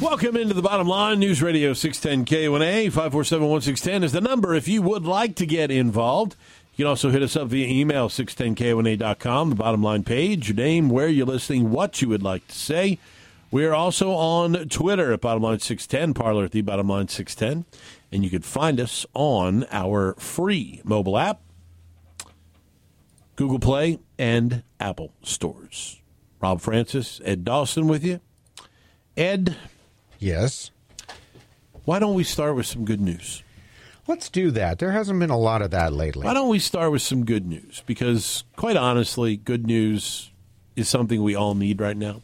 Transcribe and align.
Welcome 0.00 0.34
into 0.34 0.54
the 0.54 0.62
bottom 0.62 0.88
line. 0.88 1.18
News 1.18 1.42
Radio 1.42 1.74
610 1.74 2.24
KONA 2.24 2.90
547 2.90 3.46
1610 3.46 4.02
is 4.02 4.12
the 4.12 4.22
number 4.22 4.54
if 4.54 4.66
you 4.66 4.80
would 4.80 5.04
like 5.04 5.34
to 5.34 5.44
get 5.44 5.70
involved. 5.70 6.36
You 6.72 6.84
can 6.84 6.88
also 6.88 7.10
hit 7.10 7.22
us 7.22 7.36
up 7.36 7.48
via 7.48 7.66
email 7.66 8.08
610KONA.com, 8.08 9.50
the 9.50 9.56
bottom 9.56 9.82
line 9.82 10.02
page, 10.02 10.48
your 10.48 10.56
name, 10.56 10.88
where 10.88 11.06
you're 11.06 11.26
listening, 11.26 11.70
what 11.70 12.00
you 12.00 12.08
would 12.08 12.22
like 12.22 12.48
to 12.48 12.54
say. 12.54 12.98
We 13.50 13.66
are 13.66 13.74
also 13.74 14.12
on 14.12 14.70
Twitter 14.70 15.12
at 15.12 15.20
Bottom 15.20 15.42
Line 15.42 15.58
610, 15.58 16.14
Parler 16.14 16.44
at 16.44 16.52
the 16.52 16.62
Bottom 16.62 16.88
Line 16.88 17.08
610. 17.08 17.66
And 18.10 18.24
you 18.24 18.30
can 18.30 18.40
find 18.40 18.80
us 18.80 19.04
on 19.12 19.66
our 19.70 20.14
free 20.14 20.80
mobile 20.82 21.18
app, 21.18 21.42
Google 23.36 23.58
Play, 23.58 23.98
and 24.18 24.62
Apple 24.80 25.12
stores. 25.22 26.00
Robb 26.40 26.62
Francis, 26.62 27.20
Ed 27.22 27.44
Dawson 27.44 27.86
with 27.86 28.02
you. 28.02 28.20
Ed, 29.14 29.56
Yes. 30.20 30.70
why 31.84 31.98
don't 31.98 32.14
we 32.14 32.24
start 32.24 32.54
with 32.54 32.66
some 32.66 32.84
good 32.84 33.00
news? 33.00 33.42
Let's 34.06 34.28
do 34.28 34.50
that. 34.52 34.78
There 34.78 34.92
hasn't 34.92 35.18
been 35.18 35.30
a 35.30 35.38
lot 35.38 35.62
of 35.62 35.70
that 35.70 35.92
lately. 35.92 36.24
Why 36.24 36.34
don't 36.34 36.48
we 36.48 36.58
start 36.58 36.92
with 36.92 37.02
some 37.02 37.24
good 37.24 37.46
news? 37.46 37.82
Because, 37.86 38.44
quite 38.56 38.76
honestly, 38.76 39.36
good 39.36 39.66
news 39.66 40.30
is 40.76 40.88
something 40.88 41.22
we 41.22 41.34
all 41.34 41.54
need 41.54 41.80
right 41.80 41.96
now. 41.96 42.20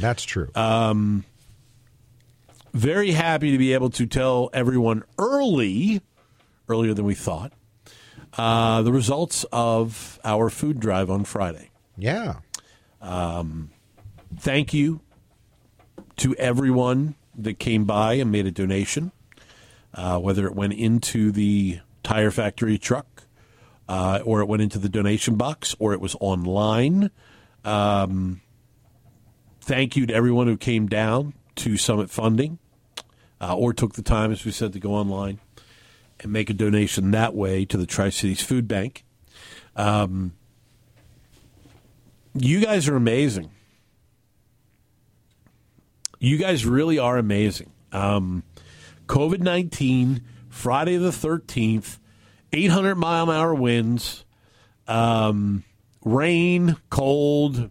That's 0.00 0.24
true. 0.24 0.50
Very 2.72 3.10
happy 3.12 3.50
to 3.52 3.58
be 3.58 3.72
able 3.74 3.90
to 3.90 4.06
tell 4.06 4.50
everyone 4.52 5.02
early, 5.18 6.00
earlier 6.68 6.94
than 6.94 7.04
we 7.04 7.14
thought, 7.14 7.52
uh, 8.38 8.82
the 8.82 8.92
results 8.92 9.44
of 9.52 10.20
our 10.24 10.50
food 10.50 10.80
drive 10.80 11.10
on 11.10 11.24
Friday. 11.24 11.70
yeah. 11.96 12.36
Thank 14.38 14.72
you 14.72 15.00
to 16.18 16.34
everyone 16.36 17.16
that 17.44 17.58
came 17.58 17.84
by 17.84 18.14
and 18.14 18.30
made 18.30 18.46
a 18.46 18.50
donation, 18.50 19.12
uh, 19.94 20.18
whether 20.18 20.46
it 20.46 20.54
went 20.54 20.72
into 20.74 21.32
the 21.32 21.80
tire 22.02 22.30
factory 22.30 22.78
truck, 22.78 23.24
uh, 23.88 24.20
or 24.24 24.40
it 24.40 24.46
went 24.46 24.62
into 24.62 24.78
the 24.78 24.88
donation 24.88 25.36
box, 25.36 25.74
or 25.78 25.92
it 25.92 26.00
was 26.00 26.16
online. 26.20 27.10
Um, 27.64 28.40
thank 29.60 29.96
you 29.96 30.06
to 30.06 30.14
everyone 30.14 30.46
who 30.46 30.56
came 30.56 30.86
down 30.86 31.34
to 31.56 31.76
Summit 31.76 32.10
Funding, 32.10 32.58
uh, 33.40 33.56
or 33.56 33.72
took 33.72 33.94
the 33.94 34.02
time, 34.02 34.32
as 34.32 34.44
we 34.44 34.52
said, 34.52 34.72
to 34.72 34.80
go 34.80 34.92
online 34.92 35.40
and 36.20 36.32
make 36.32 36.50
a 36.50 36.54
donation 36.54 37.10
that 37.12 37.34
way 37.34 37.64
to 37.64 37.76
the 37.76 37.86
Tri 37.86 38.10
Cities 38.10 38.42
Food 38.42 38.68
Bank. 38.68 39.04
Um, 39.76 40.34
you 42.34 42.60
guys 42.60 42.88
are 42.88 42.96
amazing 42.96 43.50
you 46.20 46.36
guys 46.36 46.64
really 46.64 46.98
are 46.98 47.16
amazing. 47.16 47.72
Um, 47.90 48.44
COVID 49.06 49.40
19, 49.40 50.22
Friday 50.48 50.96
the 50.98 51.10
13th, 51.10 51.98
800 52.52 52.94
mile 52.94 53.30
an 53.30 53.36
hour 53.36 53.54
winds, 53.54 54.24
um, 54.86 55.64
rain, 56.04 56.76
cold. 56.90 57.70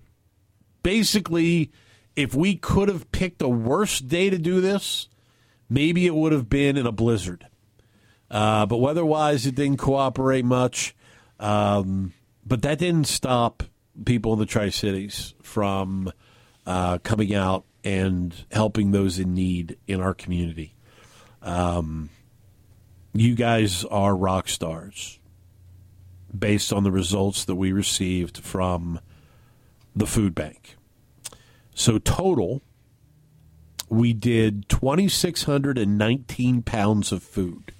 Basically, 0.83 1.71
if 2.15 2.33
we 2.33 2.55
could 2.55 2.89
have 2.89 3.11
picked 3.11 3.41
a 3.41 3.47
worse 3.47 3.99
day 3.99 4.29
to 4.29 4.37
do 4.37 4.59
this, 4.59 5.07
maybe 5.69 6.05
it 6.05 6.15
would 6.15 6.31
have 6.31 6.49
been 6.49 6.75
in 6.75 6.85
a 6.85 6.91
blizzard. 6.91 7.47
Uh, 8.31 8.65
but 8.65 8.77
weather 8.77 9.05
wise, 9.05 9.45
it 9.45 9.55
didn't 9.55 9.77
cooperate 9.77 10.45
much. 10.45 10.95
Um, 11.39 12.13
but 12.45 12.61
that 12.63 12.79
didn't 12.79 13.07
stop 13.07 13.63
people 14.05 14.33
in 14.33 14.39
the 14.39 14.45
Tri 14.45 14.69
Cities 14.69 15.33
from 15.41 16.11
uh, 16.65 16.97
coming 16.99 17.33
out 17.33 17.65
and 17.83 18.33
helping 18.51 18.91
those 18.91 19.19
in 19.19 19.33
need 19.33 19.77
in 19.87 20.01
our 20.01 20.13
community. 20.13 20.75
Um, 21.41 22.09
you 23.13 23.35
guys 23.35 23.85
are 23.85 24.15
rock 24.15 24.49
stars 24.49 25.19
based 26.37 26.71
on 26.73 26.83
the 26.83 26.91
results 26.91 27.45
that 27.45 27.55
we 27.55 27.71
received 27.71 28.37
from 28.39 28.99
the 29.95 30.05
food 30.05 30.35
bank. 30.35 30.75
So, 31.73 31.97
total, 31.97 32.61
we 33.89 34.13
did 34.13 34.67
2,619 34.69 36.61
pounds 36.61 37.11
of 37.11 37.23
food 37.23 37.71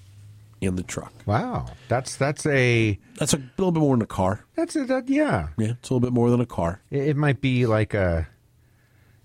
in 0.60 0.76
the 0.76 0.82
truck. 0.82 1.12
Wow. 1.26 1.66
That's 1.88 2.16
that's 2.16 2.44
a 2.46 2.98
That's 3.18 3.32
a 3.34 3.38
little 3.56 3.72
bit 3.72 3.80
more 3.80 3.94
than 3.96 4.02
a 4.02 4.06
car. 4.06 4.44
that's 4.56 4.74
a 4.76 4.84
that, 4.86 5.08
yeah. 5.08 5.48
Yeah, 5.58 5.72
it's 5.72 5.90
a 5.90 5.94
little 5.94 6.00
bit 6.06 6.12
more 6.12 6.30
than 6.30 6.40
a 6.40 6.46
car. 6.46 6.82
It, 6.90 7.08
it 7.10 7.16
might 7.16 7.40
be 7.40 7.66
like 7.66 7.94
a 7.94 8.28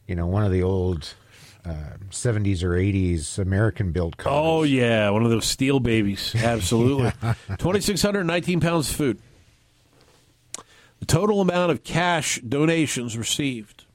you 0.07 0.15
know, 0.15 0.27
one 0.27 0.43
of 0.43 0.51
the 0.51 0.63
old 0.63 1.13
uh, 1.65 1.97
70s 2.11 2.63
or 2.63 2.71
80s 2.71 3.39
American 3.39 3.91
built 3.91 4.17
cars. 4.17 4.35
Oh 4.37 4.63
yeah, 4.63 5.09
one 5.09 5.23
of 5.23 5.31
those 5.31 5.45
steel 5.45 5.79
babies. 5.79 6.35
Absolutely. 6.43 7.11
Hundred 7.59 8.23
nineteen 8.25 8.59
pounds 8.59 8.89
of 8.89 8.95
food. 8.95 9.19
The 10.99 11.05
total 11.05 11.41
amount 11.41 11.71
of 11.71 11.83
cash 11.83 12.39
donations 12.41 13.17
received 13.17 13.85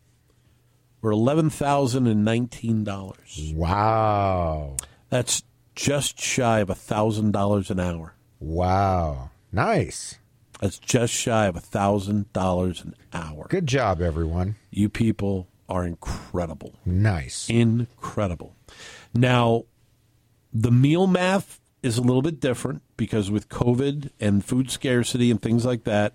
were 1.00 1.12
eleven 1.12 1.49
thousand 1.49 2.06
and 2.06 2.25
nineteen 2.25 2.84
dollars. 2.84 3.53
Wow. 3.54 4.76
That's 5.09 5.43
just 5.75 6.20
shy 6.20 6.60
of 6.60 6.70
a 6.70 6.75
thousand 6.75 7.32
dollars 7.32 7.70
an 7.70 7.81
hour. 7.81 8.15
Wow. 8.38 9.31
Nice. 9.53 10.16
That's 10.60 10.78
just 10.78 11.12
shy 11.15 11.47
of 11.47 11.56
a 11.56 11.60
thousand 11.60 12.32
dollars 12.32 12.82
an 12.82 12.94
hour. 13.12 13.47
Good 13.49 13.66
job 13.66 14.03
everyone. 14.03 14.56
You 14.70 14.88
people 14.88 15.49
are 15.70 15.84
incredible. 15.86 16.75
Nice. 16.84 17.48
incredible. 17.48 18.54
Now, 19.14 19.64
the 20.53 20.70
meal 20.72 21.06
math 21.06 21.60
is 21.82 21.97
a 21.97 22.03
little 22.03 22.22
bit 22.22 22.41
different 22.41 22.82
because 22.97 23.31
with 23.31 23.48
COVID 23.48 24.10
and 24.20 24.44
food 24.44 24.70
scarcity 24.70 25.31
and 25.31 25.41
things 25.41 25.64
like 25.64 25.84
that, 25.84 26.14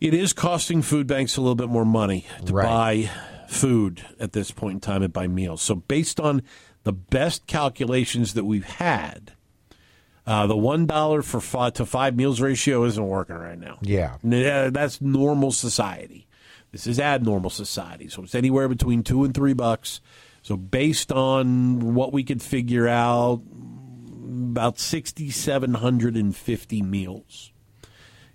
it 0.00 0.14
is 0.14 0.32
costing 0.32 0.82
food 0.82 1.06
banks 1.06 1.36
a 1.36 1.40
little 1.40 1.54
bit 1.54 1.68
more 1.68 1.84
money 1.84 2.26
to 2.46 2.52
Right. 2.52 2.64
buy 2.64 3.10
food 3.48 4.04
at 4.18 4.32
this 4.32 4.50
point 4.50 4.74
in 4.74 4.80
time 4.80 5.02
and 5.02 5.12
buy 5.12 5.26
meals. 5.26 5.60
So, 5.62 5.74
based 5.74 6.18
on 6.18 6.42
the 6.84 6.92
best 6.92 7.46
calculations 7.46 8.34
that 8.34 8.44
we've 8.44 8.64
had, 8.64 9.32
uh, 10.26 10.46
the 10.46 10.56
one 10.56 10.86
dollar 10.86 11.22
for 11.22 11.40
five 11.40 11.74
to 11.74 11.84
five 11.86 12.16
meals 12.16 12.40
ratio 12.40 12.84
isn't 12.84 13.06
working 13.06 13.36
right 13.36 13.58
now. 13.58 13.78
Yeah. 13.82 14.16
That's 14.22 15.00
normal 15.00 15.52
society. 15.52 16.26
This 16.72 16.86
is 16.86 16.98
abnormal 16.98 17.50
society. 17.50 18.08
So 18.08 18.24
it's 18.24 18.34
anywhere 18.34 18.66
between 18.66 19.02
two 19.04 19.22
and 19.24 19.32
three 19.32 19.52
bucks. 19.52 20.00
So 20.42 20.56
based 20.56 21.12
on 21.12 21.94
what 21.94 22.12
we 22.12 22.24
could 22.24 22.42
figure 22.42 22.88
out, 22.88 23.42
about 24.50 24.78
sixty 24.78 25.30
seven 25.30 25.74
hundred 25.74 26.16
and 26.16 26.34
fifty 26.34 26.82
meals 26.82 27.52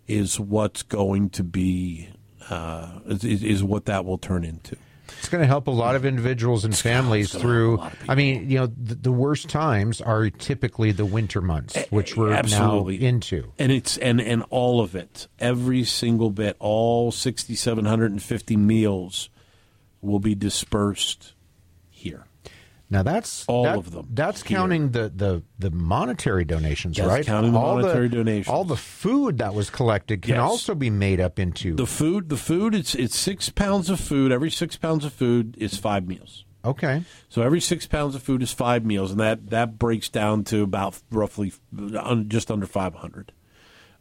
is 0.08 0.40
what's 0.40 0.84
going 0.84 1.30
to 1.32 1.44
be 1.44 2.10
uh, 2.50 3.00
is, 3.08 3.44
is 3.44 3.64
what 3.64 3.86
that 3.86 4.06
will 4.06 4.20
turn 4.20 4.44
into. 4.46 4.78
It's 5.20 5.30
going 5.30 5.42
to 5.42 5.48
help 5.48 5.68
a 5.68 5.72
lot 5.72 5.96
of 5.96 6.06
individuals 6.06 6.66
and 6.66 6.76
families 6.76 7.32
gonna 7.32 7.44
through. 7.44 7.84
I 8.08 8.16
mean, 8.16 8.50
you 8.50 8.60
know, 8.60 8.68
the, 8.68 8.96
the 8.96 9.12
worst 9.12 9.50
times 9.50 10.02
are 10.02 10.30
typically 10.30 10.92
the 10.92 11.06
winter 11.06 11.42
months, 11.42 11.78
which 11.90 12.16
we're 12.16 12.32
Absolutely. 12.34 13.00
now 13.00 13.06
into. 13.08 13.52
and 13.60 13.72
it's 13.72 13.98
and 13.98 14.22
and 14.22 14.44
all 14.50 14.82
of 14.82 14.96
it, 14.96 15.28
every 15.40 15.84
single 15.84 16.30
bit, 16.30 16.56
all 16.60 17.12
sixty 17.12 17.56
seven 17.56 17.86
hundred 17.86 18.12
and 18.12 18.22
fifty 18.22 18.56
meals 18.58 19.30
will 20.02 20.20
be 20.20 20.36
dispersed. 20.36 21.34
Now 22.90 23.04
that's 23.04 23.44
All 23.48 23.64
that- 23.64 23.78
of 23.78 23.92
them 23.92 24.08
That's 24.14 24.42
here. 24.44 24.58
counting 24.58 24.92
the, 24.92 25.12
the, 25.14 25.44
the 25.60 25.72
monetary 25.72 26.46
donations, 26.46 26.96
That's 26.98 27.10
right? 27.10 27.26
counting 27.26 27.52
the 27.52 27.60
all 27.60 27.76
monetary 27.76 28.08
donations. 28.08 28.48
All 28.48 28.64
the 28.64 28.78
food 28.78 29.40
that 29.40 29.54
was 29.54 29.70
collected 29.70 30.22
can 30.22 30.36
Yes. 30.36 30.40
also 30.42 30.74
be 30.74 30.90
made 30.90 31.20
up 31.20 31.38
into. 31.38 31.76
The 31.76 31.86
food, 31.86 32.30
the 32.30 32.38
food, 32.38 32.74
it's 32.74 32.96
it's 32.96 33.18
six 33.18 33.50
pounds 33.50 33.90
of 33.90 34.00
food. 34.00 34.32
Every 34.32 34.50
six 34.52 34.78
pounds 34.78 35.04
of 35.04 35.12
food 35.12 35.56
is 35.60 35.78
five 35.78 36.08
meals. 36.08 36.46
okay, 36.64 37.04
So 37.30 37.42
every 37.42 37.60
six 37.62 37.86
pounds 37.88 38.16
of 38.16 38.24
food 38.24 38.42
is 38.42 38.52
five 38.54 38.86
meals, 38.86 39.12
and 39.12 39.20
that 39.20 39.50
that 39.50 39.78
breaks 39.78 40.08
down 40.10 40.44
to 40.46 40.64
about 40.64 40.98
roughly 41.12 41.52
un, 41.78 42.30
just 42.30 42.50
under 42.50 42.66
five 42.66 42.96
hundred. 42.96 43.34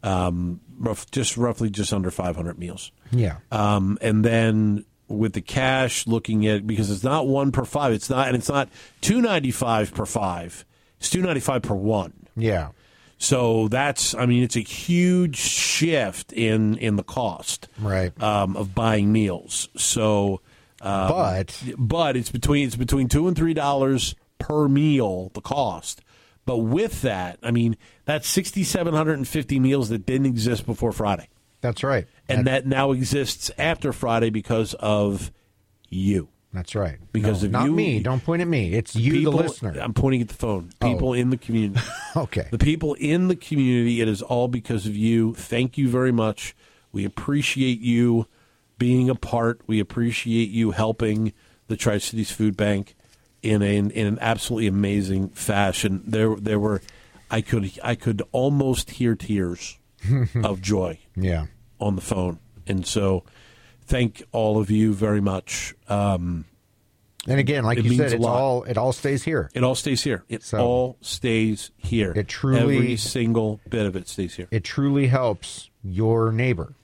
Um, 0.03 0.61
rough, 0.79 1.11
just 1.11 1.37
roughly 1.37 1.71
just 1.71 1.93
under 1.93 2.11
five 2.13 2.37
hundred 2.37 2.59
meals. 2.59 2.93
yeah, 3.11 3.39
Um, 3.51 3.99
and 4.01 4.25
then 4.25 4.85
with 5.09 5.33
the 5.35 5.41
cash, 5.41 6.07
looking 6.07 6.47
at 6.47 6.67
because 6.67 6.91
it's 6.91 7.05
not 7.05 7.27
one 7.27 7.53
per 7.53 7.65
five. 7.65 7.93
It's 7.93 8.11
not, 8.11 8.27
and 8.29 8.37
it's 8.37 8.49
not 8.49 8.69
two 9.01 9.21
ninety 9.21 9.51
five 9.51 9.95
per 9.95 10.07
five. 10.07 10.65
It's 10.99 11.11
two 11.11 11.23
ninety 11.23 11.41
five 11.41 11.63
per 11.63 11.75
one. 11.75 12.13
yeah, 12.37 12.71
So 13.19 13.69
that's, 13.69 14.15
I 14.15 14.27
mean, 14.27 14.43
it's 14.43 14.57
a 14.57 14.61
huge 14.61 15.37
shift 15.37 16.33
in 16.33 16.77
in 16.79 16.97
the 16.97 17.03
cost 17.05 17.69
Right. 17.81 18.13
um, 18.23 18.57
of 18.57 18.75
buying 18.75 19.13
meals. 19.13 19.69
So, 19.77 20.41
um, 20.81 21.09
but 21.09 21.63
but 21.79 22.17
it's 22.17 22.31
between 22.31 22.67
it's 22.67 22.77
between 22.77 23.09
two 23.09 23.29
and 23.29 23.37
three 23.37 23.55
dollars 23.55 24.15
per 24.39 24.69
meal 24.69 25.31
the 25.35 25.41
cost. 25.41 26.03
But 26.45 26.59
with 26.59 27.03
that, 27.03 27.39
I 27.43 27.51
mean, 27.51 27.77
that's 28.05 28.29
sixty 28.29 28.63
seven 28.65 28.95
hundred 28.95 29.15
and 29.19 29.27
fifty 29.27 29.59
meals 29.59 29.89
that 29.89 30.05
didn't 30.07 30.27
exist 30.27 30.65
before 30.67 30.93
Friday, 30.93 31.29
that's 31.67 31.83
right. 31.85 32.07
and 32.29 32.47
that 32.47 32.67
now 32.67 32.93
exists 32.93 33.51
after 33.59 33.93
Friday 33.93 34.31
because 34.31 34.75
of 34.75 35.31
you. 35.89 36.29
That's 36.53 36.75
right. 36.75 36.97
Because 37.13 37.43
No, 37.43 37.47
of 37.47 37.53
not 37.53 37.65
you- 37.67 37.73
me. 37.73 38.01
Don't 38.01 38.25
point 38.25 38.41
at 38.41 38.49
me. 38.49 38.73
It's 38.73 38.97
you, 38.97 39.13
People- 39.13 39.33
the 39.33 39.43
listener. 39.43 39.77
I'm 39.81 39.93
pointing 39.93 40.23
at 40.23 40.29
the 40.29 40.35
phone. 40.35 40.71
Oh. 40.81 40.91
People 40.93 41.09
Oh. 41.11 41.13
in 41.15 41.31
the 41.31 41.37
community. 41.37 41.81
Okay. 42.17 42.47
The 42.51 42.57
people 42.59 42.95
in 42.95 43.29
the 43.29 43.37
community, 43.37 44.01
it 44.01 44.09
is 44.09 44.23
all 44.23 44.49
because 44.49 44.87
of 44.87 44.97
you. 44.97 45.35
Thank 45.35 45.77
you 45.77 45.89
very 45.91 46.13
much. 46.13 46.57
We 46.93 47.05
appreciate 47.05 47.81
you 47.81 48.27
being 48.79 49.11
a 49.11 49.15
part. 49.15 49.61
We 49.67 49.81
appreciate 49.81 50.49
you 50.49 50.71
helping 50.71 51.35
the 51.67 51.77
Tri 51.77 51.99
Cities 51.99 52.31
Food 52.31 52.57
Bank 52.57 52.95
in 53.43 53.61
a, 53.61 53.77
in 53.77 53.91
an 54.07 54.19
absolutely 54.23 54.67
amazing 54.67 55.29
fashion. 55.31 56.03
There 56.07 56.37
there 56.37 56.59
were 56.59 56.81
I 57.31 57.43
could 57.43 57.71
I 57.85 57.97
could 57.97 58.23
almost 58.33 58.93
hear 58.93 59.15
tears 59.15 59.79
of 60.43 60.63
joy 60.63 61.01
Yeah. 61.15 61.47
On 61.81 61.97
the 61.97 62.03
phone. 62.03 62.39
And 62.67 62.87
so 62.87 63.25
thank 63.87 64.23
all 64.33 64.59
of 64.59 64.71
you 64.71 64.93
very 64.95 65.21
much. 65.21 65.75
Um, 65.89 66.45
And 67.29 67.41
again, 67.41 67.65
like 67.65 67.79
It 67.79 67.85
you 67.87 67.97
said, 67.97 68.13
it's 68.13 68.25
all 68.25 68.63
it 68.65 68.79
all 68.79 68.93
stays 68.93 69.25
here. 69.25 69.51
it 69.53 69.65
all 69.65 69.75
stays 69.75 70.03
here. 70.05 70.23
It 70.29 70.45
So- 70.45 70.59
all 70.59 70.97
stays 71.01 71.73
here. 71.77 72.13
It 72.15 72.29
truly- 72.29 72.77
every 72.77 72.97
single 72.97 73.61
bit 73.69 73.85
of 73.87 73.97
it 73.97 74.07
stays 74.09 74.37
here. 74.37 74.47
It 74.53 74.63
truly 74.63 75.09
helps 75.09 75.69
your 75.83 76.31
neighbor. 76.31 76.75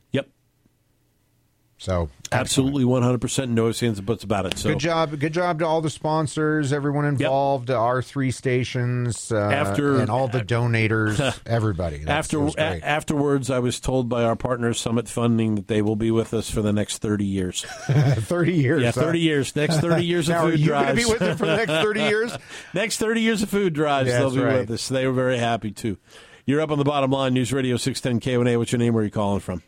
Yep. 1.83 2.09
So 2.09 2.09
Absolutely, 2.31 2.85
one 2.87 3.03
hundred 3.03 3.21
percent. 3.21 3.51
No 3.51 3.69
ifs, 3.69 3.83
ands, 3.83 3.99
and 3.99 4.07
buts 4.07 4.25
about 4.25 4.47
it. 4.47 4.57
So 4.57 4.71
Good 4.71 4.79
job. 4.79 5.19
Good 5.19 5.35
job 5.35 5.59
to 5.59 5.67
all 5.67 5.81
the 5.83 5.91
sponsors, 5.91 6.73
everyone 6.73 7.05
involved, 7.05 7.71
our 7.71 8.01
three 8.01 8.31
stations, 8.31 9.31
uh, 9.31 9.37
After- 9.37 9.99
and 10.01 10.09
all 10.09 10.29
the 10.29 10.41
donators, 10.41 11.21
everybody. 11.47 11.99
That's, 11.99 12.33
after 12.33 12.47
a- 12.47 12.81
afterwards, 12.83 13.51
I 13.51 13.59
was 13.59 13.81
told 13.81 14.09
by 14.09 14.25
our 14.25 14.37
partners, 14.37 14.81
Summit 14.81 15.09
Funding, 15.09 15.57
that 15.57 15.69
they 15.69 15.83
will 15.83 15.97
be 15.97 16.11
with 16.11 16.33
us 16.33 16.49
for 16.51 16.63
the 16.63 16.73
next 16.73 16.99
thirty 16.99 17.27
years. 17.27 17.65
thirty 17.89 18.55
years. 18.55 18.83
Yeah, 18.83 18.93
huh? 18.93 19.01
thirty 19.03 19.21
years. 19.21 19.55
Next 19.55 19.81
thirty 19.81 20.05
years 20.07 20.29
of 20.29 20.37
Now, 20.37 20.47
are 20.47 20.51
food 20.53 20.61
you 20.61 20.69
going 20.69 20.87
to 20.87 20.93
drives. 20.95 21.05
be 21.07 21.13
with 21.13 21.19
them 21.21 21.37
for 21.37 21.47
the 21.47 21.57
next 21.57 21.73
thirty 21.73 22.01
years? 22.05 22.37
next 22.73 22.97
thirty 22.99 23.21
years 23.21 23.43
of 23.43 23.51
food 23.51 23.73
drives, 23.75 24.09
Yeah, 24.09 24.21
they'll 24.21 24.31
be 24.31 24.39
right. 24.41 24.61
with 24.61 24.71
us. 24.71 24.89
They 24.89 25.07
were 25.07 25.13
very 25.13 25.37
happy 25.39 25.71
too. 25.73 25.99
You're 26.47 26.61
up 26.63 26.71
on 26.71 26.79
the 26.79 26.85
bottom 26.85 27.11
line. 27.11 27.35
News 27.35 27.53
Radio 27.53 27.77
six 27.77 28.01
ten 28.01 28.21
KONA. 28.21 28.59
What's 28.59 28.73
your 28.73 28.79
name? 28.79 28.95
Where 28.95 29.03
are 29.03 29.05
you 29.05 29.11
calling 29.11 29.41
from? 29.41 29.63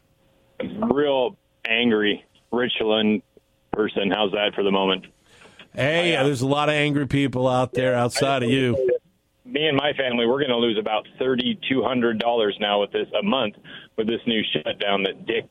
real 0.91 1.37
angry 1.69 2.25
Richland 2.53 3.23
person. 3.73 4.11
How's 4.11 4.33
that 4.33 4.53
for 4.55 4.63
the 4.63 4.71
moment? 4.71 5.07
Hey, 5.75 6.13
there's 6.13 6.43
a 6.43 6.47
lot 6.47 6.69
of 6.69 6.75
angry 6.75 7.07
people 7.07 7.49
out 7.49 7.73
there 7.73 7.95
outside 7.95 8.43
of 8.43 8.51
you. 8.51 8.77
Me 9.45 9.67
and 9.67 9.77
my 9.77 9.93
family, 9.93 10.27
we're 10.27 10.39
going 10.39 10.51
to 10.51 10.57
lose 10.57 10.79
about 10.79 11.07
thirty 11.19 11.59
two 11.69 11.83
hundred 11.83 12.19
dollars 12.19 12.57
now 12.61 12.81
with 12.81 12.93
this 12.93 13.09
a 13.19 13.23
month 13.23 13.57
with 13.97 14.07
this 14.07 14.21
new 14.27 14.43
shutdown 14.53 15.03
that 15.03 15.27
Dick 15.27 15.49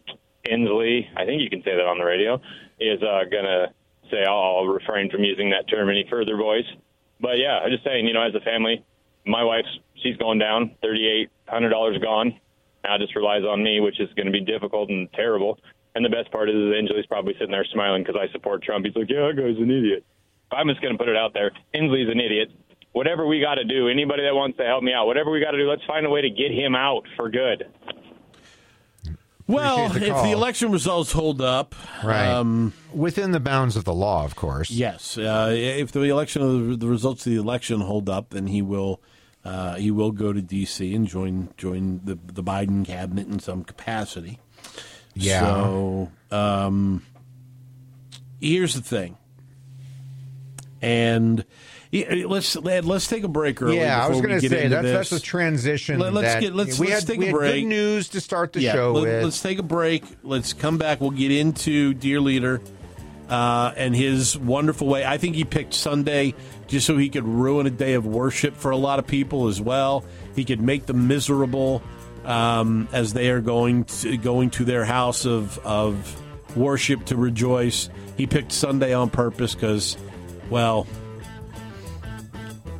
Inslee, 0.49 1.07
I 1.15 1.25
think 1.25 1.41
you 1.41 1.49
can 1.49 1.61
say 1.63 1.75
that 1.75 1.85
on 1.85 1.97
the 1.97 2.05
radio, 2.05 2.35
is 2.79 3.01
uh, 3.01 3.23
going 3.29 3.45
to 3.45 3.67
say. 4.11 4.23
I'll, 4.27 4.57
I'll 4.57 4.65
refrain 4.65 5.09
from 5.09 5.23
using 5.23 5.49
that 5.51 5.69
term 5.69 5.89
any 5.89 6.05
further, 6.09 6.37
boys. 6.37 6.65
But 7.19 7.37
yeah, 7.37 7.59
I'm 7.59 7.69
just 7.69 7.83
saying, 7.83 8.07
you 8.07 8.13
know, 8.13 8.23
as 8.23 8.35
a 8.35 8.41
family, 8.41 8.83
my 9.25 9.43
wife's 9.43 9.79
she's 10.01 10.17
going 10.17 10.39
down, 10.39 10.75
thirty 10.81 11.07
eight 11.07 11.29
hundred 11.47 11.69
dollars 11.69 11.97
gone. 12.01 12.39
Now 12.83 12.95
it 12.95 12.99
just 12.99 13.15
relies 13.15 13.43
on 13.43 13.63
me, 13.63 13.79
which 13.79 13.99
is 13.99 14.09
going 14.15 14.25
to 14.25 14.31
be 14.31 14.41
difficult 14.41 14.89
and 14.89 15.11
terrible. 15.13 15.59
And 15.95 16.03
the 16.03 16.09
best 16.09 16.31
part 16.31 16.49
is 16.49 16.55
that 16.55 16.73
Inslee's 16.79 17.05
probably 17.05 17.33
sitting 17.33 17.51
there 17.51 17.65
smiling 17.71 18.03
because 18.03 18.19
I 18.19 18.31
support 18.31 18.63
Trump. 18.63 18.85
He's 18.85 18.95
like, 18.95 19.09
yeah, 19.09 19.27
that 19.27 19.35
guy's 19.37 19.57
an 19.61 19.69
idiot. 19.69 20.03
I'm 20.51 20.67
just 20.67 20.81
going 20.81 20.93
to 20.93 20.97
put 20.97 21.07
it 21.09 21.15
out 21.15 21.33
there. 21.33 21.51
Inslee's 21.73 22.09
an 22.11 22.19
idiot. 22.19 22.49
Whatever 22.93 23.25
we 23.27 23.39
got 23.39 23.55
to 23.55 23.63
do, 23.63 23.87
anybody 23.89 24.23
that 24.23 24.33
wants 24.35 24.57
to 24.57 24.63
help 24.65 24.83
me 24.83 24.93
out, 24.93 25.07
whatever 25.07 25.31
we 25.31 25.39
got 25.39 25.51
to 25.51 25.57
do, 25.57 25.67
let's 25.69 25.83
find 25.85 26.05
a 26.05 26.09
way 26.09 26.21
to 26.21 26.29
get 26.29 26.51
him 26.51 26.75
out 26.75 27.03
for 27.15 27.29
good. 27.29 27.65
Well, 29.45 29.89
the 29.89 29.99
if 30.07 30.23
the 30.23 30.31
election 30.31 30.71
results 30.71 31.11
hold 31.11 31.41
up, 31.41 31.75
Right. 32.03 32.27
Um, 32.27 32.71
Within 32.93 33.31
the 33.31 33.39
bounds 33.41 33.75
of 33.75 33.83
the 33.83 33.93
law, 33.93 34.23
of 34.23 34.35
course. 34.35 34.69
yes, 34.71 35.17
uh, 35.17 35.51
if 35.53 35.91
the 35.91 36.01
election, 36.03 36.79
the 36.79 36.87
results 36.87 37.25
of 37.25 37.33
the 37.33 37.37
election 37.39 37.81
hold 37.81 38.07
up, 38.09 38.29
then 38.29 38.47
he 38.47 38.61
will, 38.61 39.01
uh, 39.43 39.75
he 39.75 39.91
will 39.91 40.11
go 40.11 40.31
to 40.31 40.41
D.C. 40.41 40.93
and 40.95 41.05
join 41.07 41.49
join 41.57 41.99
the 42.05 42.17
the 42.25 42.43
Biden 42.43 42.85
cabinet 42.85 43.27
in 43.27 43.39
some 43.39 43.63
capacity. 43.65 44.39
Yeah. 45.15 45.39
So, 45.41 46.11
um, 46.31 47.01
here's 48.41 48.73
the 48.73 48.81
thing, 48.81 49.17
and 50.81 51.45
let's 51.91 52.55
let's 52.55 53.07
take 53.07 53.23
a 53.23 53.27
break 53.27 53.61
early. 53.61 53.77
Yeah, 53.77 54.03
I 54.03 54.09
was 54.09 54.21
going 54.21 54.39
to 54.39 54.49
say 54.49 54.67
that's 54.67 55.09
that's 55.09 55.11
a 55.11 55.19
transition. 55.19 55.99
Let- 55.99 56.13
let's 56.13 56.33
that 56.33 56.41
get- 56.41 56.55
let's- 56.55 56.79
we 56.79 56.87
let's 56.87 57.01
had 57.01 57.07
take 57.09 57.19
we 57.19 57.29
a 57.29 57.31
break. 57.31 57.63
good 57.63 57.69
news 57.69 58.09
to 58.09 58.21
start 58.21 58.53
the 58.53 58.61
yeah, 58.61 58.73
show 58.73 58.93
let, 58.93 59.01
with. 59.03 59.23
us 59.25 59.41
take 59.41 59.59
a 59.59 59.63
break. 59.63 60.03
Let's 60.23 60.53
come 60.53 60.77
back. 60.77 60.99
We'll 61.01 61.11
get 61.11 61.31
into 61.31 61.93
Dear 61.93 62.19
Leader 62.19 62.61
uh, 63.29 63.73
and 63.77 63.95
his 63.95 64.37
wonderful 64.37 64.87
way. 64.87 65.05
I 65.05 65.17
think 65.17 65.35
he 65.35 65.43
picked 65.45 65.73
Sunday 65.73 66.33
just 66.67 66.87
so 66.87 66.97
he 66.97 67.09
could 67.09 67.25
ruin 67.27 67.67
a 67.67 67.71
day 67.71 67.93
of 67.93 68.05
worship 68.05 68.55
for 68.57 68.71
a 68.71 68.77
lot 68.77 68.99
of 68.99 69.05
people 69.07 69.47
as 69.47 69.61
well. 69.61 70.03
He 70.35 70.43
could 70.43 70.59
make 70.61 70.87
them 70.87 71.07
miserable 71.07 71.83
um, 72.25 72.87
as 72.91 73.13
they 73.13 73.29
are 73.29 73.41
going 73.41 73.85
to, 73.85 74.17
going 74.17 74.49
to 74.51 74.65
their 74.65 74.85
house 74.85 75.25
of 75.25 75.57
of 75.59 76.21
worship 76.55 77.05
to 77.05 77.15
rejoice. 77.15 77.89
He 78.17 78.27
picked 78.27 78.51
Sunday 78.51 78.93
on 78.93 79.09
purpose 79.09 79.55
because, 79.55 79.97
well, 80.49 80.83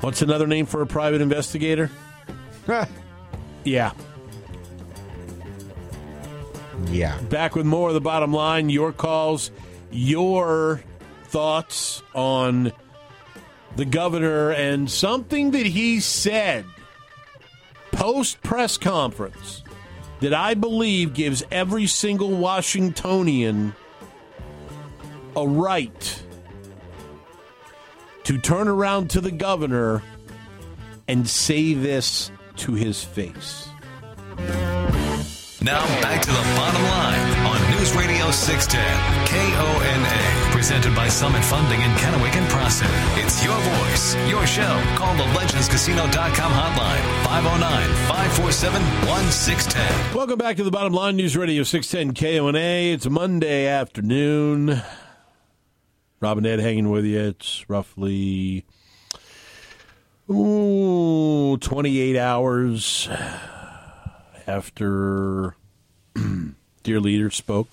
what's 0.01 0.21
another 0.21 0.47
name 0.47 0.65
for 0.65 0.81
a 0.81 0.87
private 0.87 1.21
investigator? 1.21 1.89
Yeah. 3.65 3.93
yeah, 6.87 7.17
Back 7.29 7.55
with 7.55 7.65
more 7.65 7.87
of 7.87 7.93
the 7.93 8.01
bottom 8.01 8.33
line, 8.33 8.69
your 8.69 8.91
calls, 8.91 9.51
your 9.89 10.81
thoughts 11.25 12.03
on 12.13 12.73
the 13.77 13.85
governor 13.85 14.51
and 14.51 14.91
something 14.91 15.51
that 15.51 15.65
he 15.65 16.01
said 16.01 16.65
post 18.03 18.41
press 18.41 18.77
conference 18.77 19.63
that 20.19 20.33
I 20.33 20.55
believe 20.55 21.13
gives 21.13 21.41
every 21.49 21.87
single 21.87 22.31
Washingtonian 22.31 23.73
a 25.37 25.47
right 25.47 26.23
to 28.25 28.37
turn 28.37 28.67
around 28.67 29.09
to 29.11 29.21
the 29.21 29.31
governor 29.31 30.03
and 31.07 31.25
say 31.29 31.73
this 31.75 32.29
to 32.57 32.73
his 32.73 33.01
face. 33.01 33.69
Now 35.61 35.85
back 36.01 36.23
to 36.23 36.29
the 36.29 36.43
bottom 36.57 36.83
line 36.83 37.45
on 37.45 37.71
News 37.71 37.95
Radio 37.95 38.31
610 38.31 39.27
KONA. 39.27 40.42
Presented 40.63 40.95
by 40.95 41.09
Summit 41.09 41.43
Funding 41.43 41.81
in 41.81 41.91
Kennewick 41.97 42.37
and 42.37 42.49
Prosser. 42.49 42.85
It's 43.21 43.43
your 43.43 43.59
voice, 43.59 44.15
your 44.29 44.47
show. 44.47 44.81
Call 44.95 45.13
the 45.17 45.23
legendscasino.com 45.37 46.51
hotline 46.53 47.01
509 47.25 47.89
547 48.07 48.81
1610. 49.05 50.15
Welcome 50.15 50.37
back 50.37 50.55
to 50.55 50.63
the 50.63 50.71
bottom 50.71 50.93
line, 50.93 51.17
News 51.17 51.35
Radio 51.35 51.63
610 51.63 52.13
KONA. 52.13 52.93
It's 52.93 53.09
Monday 53.09 53.67
afternoon. 53.67 54.81
Robin 56.21 56.45
Ed 56.45 56.61
hanging 56.61 56.89
with 56.89 57.03
you. 57.03 57.19
It's 57.19 57.69
roughly 57.69 58.65
ooh, 60.29 61.57
28 61.57 62.15
hours 62.15 63.09
after 64.47 65.57
Dear 66.83 67.01
Leader 67.01 67.31
spoke. 67.31 67.67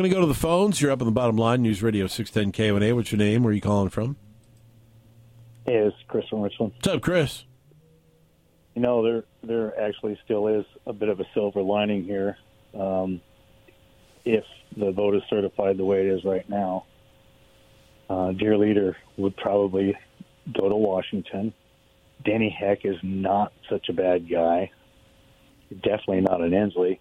Going 0.00 0.08
to 0.08 0.16
go 0.16 0.22
to 0.22 0.26
the 0.26 0.32
phones. 0.32 0.80
You're 0.80 0.92
up 0.92 1.02
on 1.02 1.06
the 1.06 1.12
bottom 1.12 1.36
line, 1.36 1.60
News 1.60 1.82
Radio 1.82 2.06
610 2.06 2.52
KONA. 2.52 2.94
What's 2.94 3.12
your 3.12 3.18
name? 3.18 3.42
Where 3.42 3.50
are 3.50 3.54
you 3.54 3.60
calling 3.60 3.90
from? 3.90 4.16
Hey, 5.66 5.74
it's 5.74 5.96
Chris 6.08 6.24
from 6.30 6.40
Richland. 6.40 6.72
What's 6.76 6.88
up, 6.88 7.02
Chris? 7.02 7.44
You 8.74 8.80
know, 8.80 9.02
there 9.02 9.24
there 9.42 9.78
actually 9.78 10.18
still 10.24 10.48
is 10.48 10.64
a 10.86 10.94
bit 10.94 11.10
of 11.10 11.20
a 11.20 11.24
silver 11.34 11.60
lining 11.60 12.04
here. 12.04 12.38
Um, 12.72 13.20
if 14.24 14.42
the 14.74 14.90
vote 14.90 15.16
is 15.16 15.22
certified 15.28 15.76
the 15.76 15.84
way 15.84 16.00
it 16.00 16.06
is 16.06 16.24
right 16.24 16.48
now, 16.48 16.86
uh, 18.08 18.32
dear 18.32 18.56
leader 18.56 18.96
would 19.18 19.36
probably 19.36 19.94
go 20.50 20.70
to 20.70 20.76
Washington. 20.76 21.52
Denny 22.24 22.48
Heck 22.58 22.86
is 22.86 22.96
not 23.02 23.52
such 23.68 23.90
a 23.90 23.92
bad 23.92 24.30
guy. 24.30 24.70
Definitely 25.70 26.22
not 26.22 26.40
an 26.40 26.52
Inslee. 26.52 27.00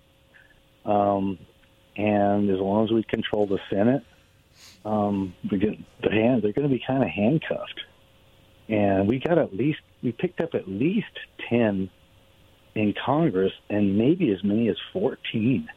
Um, 0.84 1.39
and 1.96 2.50
as 2.50 2.60
long 2.60 2.86
as 2.86 2.91
we 2.91 3.03
control 3.03 3.48
the 3.48 3.60
Senate, 3.69 4.03
um, 4.86 5.34
we 5.51 5.58
get 5.58 5.77
the 6.01 6.12
hand. 6.12 6.41
They're 6.41 6.53
going 6.53 6.67
to 6.67 6.74
be 6.74 6.84
kind 6.86 7.03
of 7.03 7.10
handcuffed 7.10 7.81
and 8.69 9.08
we 9.08 9.19
got 9.19 9.38
at 9.38 9.53
least 9.53 9.79
we 10.03 10.12
picked 10.12 10.39
up 10.39 10.53
at 10.53 10.67
least 10.67 11.08
10 11.50 11.89
in 12.75 12.93
Congress 13.03 13.51
and 13.69 13.98
maybe 13.98 14.31
as 14.31 14.43
many 14.43 14.69
as 14.69 14.77
14. 14.93 15.67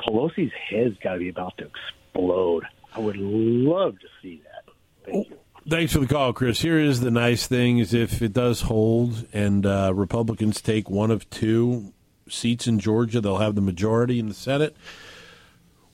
Pelosi's 0.00 0.52
head's 0.70 0.98
got 0.98 1.14
to 1.14 1.18
be 1.18 1.28
about 1.28 1.56
to 1.58 1.66
explode. 1.66 2.64
I 2.94 3.00
would 3.00 3.16
love 3.16 3.98
to 4.00 4.06
see 4.22 4.42
that. 4.44 4.72
Thank 5.04 5.30
you. 5.30 5.38
Thanks 5.66 5.94
for 5.94 6.00
the 6.00 6.06
call, 6.06 6.34
Chris. 6.34 6.60
Here 6.60 6.78
is 6.78 7.00
the 7.00 7.10
nice 7.10 7.46
thing: 7.46 7.78
is 7.78 7.94
if 7.94 8.20
it 8.20 8.34
does 8.34 8.62
hold 8.62 9.26
and 9.32 9.64
uh, 9.64 9.92
Republicans 9.94 10.60
take 10.60 10.90
one 10.90 11.10
of 11.10 11.28
two 11.30 11.94
seats 12.28 12.66
in 12.66 12.78
Georgia, 12.78 13.20
they'll 13.20 13.38
have 13.38 13.54
the 13.54 13.60
majority 13.60 14.18
in 14.18 14.28
the 14.28 14.34
Senate, 14.34 14.76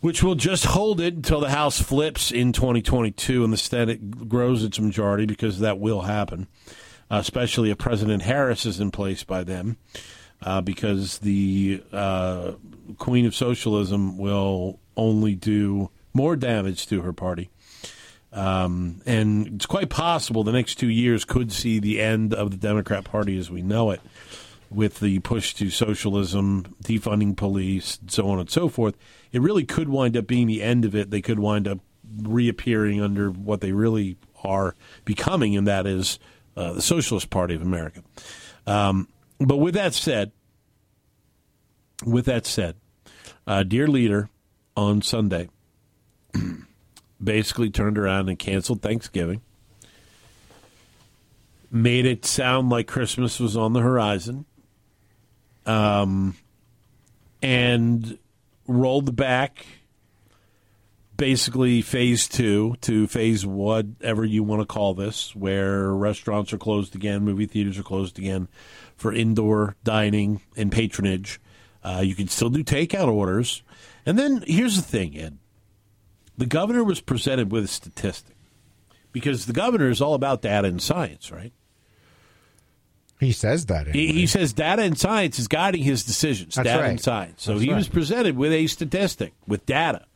which 0.00 0.22
will 0.22 0.34
just 0.34 0.66
hold 0.66 1.00
it 1.00 1.14
until 1.14 1.40
the 1.40 1.50
House 1.50 1.80
flips 1.80 2.30
in 2.30 2.52
2022 2.52 3.44
and 3.44 3.52
the 3.52 3.56
Senate 3.56 4.28
grows 4.28 4.64
its 4.64 4.80
majority 4.80 5.26
because 5.26 5.60
that 5.60 5.78
will 5.78 6.02
happen, 6.02 6.46
especially 7.10 7.70
if 7.70 7.78
President 7.78 8.22
Harris 8.22 8.64
is 8.64 8.80
in 8.80 8.90
place 8.90 9.24
by 9.24 9.44
then, 9.44 9.76
uh, 10.42 10.60
because 10.60 11.18
the 11.18 11.82
uh, 11.92 12.52
Queen 12.98 13.26
of 13.26 13.34
Socialism 13.34 14.16
will 14.16 14.78
only 14.96 15.34
do 15.34 15.90
more 16.12 16.36
damage 16.36 16.86
to 16.86 17.02
her 17.02 17.12
party. 17.12 17.50
Um, 18.32 19.02
and 19.06 19.48
it's 19.48 19.66
quite 19.66 19.90
possible 19.90 20.44
the 20.44 20.52
next 20.52 20.76
two 20.76 20.88
years 20.88 21.24
could 21.24 21.50
see 21.50 21.80
the 21.80 22.00
end 22.00 22.32
of 22.32 22.52
the 22.52 22.56
Democrat 22.56 23.04
Party 23.04 23.36
as 23.38 23.50
we 23.50 23.62
know 23.62 23.90
it, 23.90 24.00
with 24.70 25.00
the 25.00 25.18
push 25.20 25.54
to 25.54 25.68
socialism, 25.68 26.76
defunding 26.82 27.36
police, 27.36 27.98
so 28.06 28.28
on 28.28 28.38
and 28.38 28.50
so 28.50 28.68
forth. 28.68 28.96
It 29.32 29.42
really 29.42 29.64
could 29.64 29.88
wind 29.88 30.16
up 30.16 30.26
being 30.26 30.46
the 30.46 30.62
end 30.62 30.84
of 30.84 30.94
it. 30.94 31.10
They 31.10 31.20
could 31.20 31.40
wind 31.40 31.66
up 31.66 31.80
reappearing 32.22 33.00
under 33.00 33.30
what 33.30 33.60
they 33.60 33.72
really 33.72 34.16
are 34.44 34.74
becoming, 35.04 35.56
and 35.56 35.66
that 35.66 35.86
is 35.86 36.18
uh, 36.56 36.74
the 36.74 36.82
Socialist 36.82 37.30
Party 37.30 37.54
of 37.54 37.62
America. 37.62 38.02
Um, 38.66 39.08
but 39.38 39.56
with 39.56 39.74
that 39.74 39.94
said, 39.94 40.32
with 42.04 42.26
that 42.26 42.46
said, 42.46 42.76
uh, 43.46 43.62
dear 43.64 43.86
leader, 43.86 44.28
on 44.76 45.02
Sunday 45.02 45.48
basically 47.22 47.70
turned 47.70 47.98
around 47.98 48.28
and 48.28 48.38
canceled 48.38 48.82
Thanksgiving, 48.82 49.42
made 51.70 52.06
it 52.06 52.24
sound 52.24 52.70
like 52.70 52.86
Christmas 52.86 53.38
was 53.38 53.56
on 53.56 53.72
the 53.72 53.80
horizon, 53.80 54.44
um, 55.66 56.36
and 57.42 58.18
rolled 58.66 59.16
back 59.16 59.66
basically 61.16 61.82
phase 61.82 62.26
two 62.26 62.74
to 62.80 63.06
phase 63.06 63.44
whatever 63.44 64.24
you 64.24 64.42
want 64.42 64.62
to 64.62 64.66
call 64.66 64.94
this, 64.94 65.36
where 65.36 65.90
restaurants 65.90 66.52
are 66.52 66.58
closed 66.58 66.94
again, 66.94 67.22
movie 67.22 67.44
theaters 67.44 67.78
are 67.78 67.82
closed 67.82 68.18
again 68.18 68.48
for 68.96 69.12
indoor 69.12 69.76
dining 69.84 70.40
and 70.56 70.72
patronage. 70.72 71.38
Uh, 71.84 72.00
you 72.02 72.14
can 72.14 72.26
still 72.26 72.48
do 72.48 72.64
takeout 72.64 73.08
orders. 73.08 73.62
And 74.06 74.18
then 74.18 74.42
here's 74.46 74.76
the 74.76 74.82
thing, 74.82 75.18
Ed 75.18 75.38
the 76.38 76.46
governor 76.46 76.82
was 76.82 77.02
presented 77.02 77.52
with 77.52 77.64
a 77.64 77.68
statistic 77.68 78.34
because 79.12 79.44
the 79.44 79.52
governor 79.52 79.90
is 79.90 80.00
all 80.00 80.14
about 80.14 80.40
data 80.40 80.68
and 80.68 80.80
science, 80.80 81.30
right? 81.30 81.52
He 83.20 83.32
says 83.32 83.66
that. 83.66 83.86
Anyway. 83.86 84.06
He, 84.06 84.12
he, 84.20 84.26
says 84.26 84.54
data 84.54 84.82
and 84.82 84.98
science 84.98 85.38
is 85.38 85.46
guiding 85.46 85.82
his 85.82 86.04
decisions. 86.04 86.54
That's 86.54 86.66
data 86.66 86.82
right. 86.82 86.90
and 86.90 87.00
science. 87.00 87.42
So 87.42 87.52
That's 87.52 87.64
he 87.64 87.70
right. 87.70 87.76
was 87.76 87.88
presented 87.88 88.34
with 88.34 88.50
a 88.50 88.66
statistic, 88.66 89.34
with 89.46 89.66
data, 89.66 90.06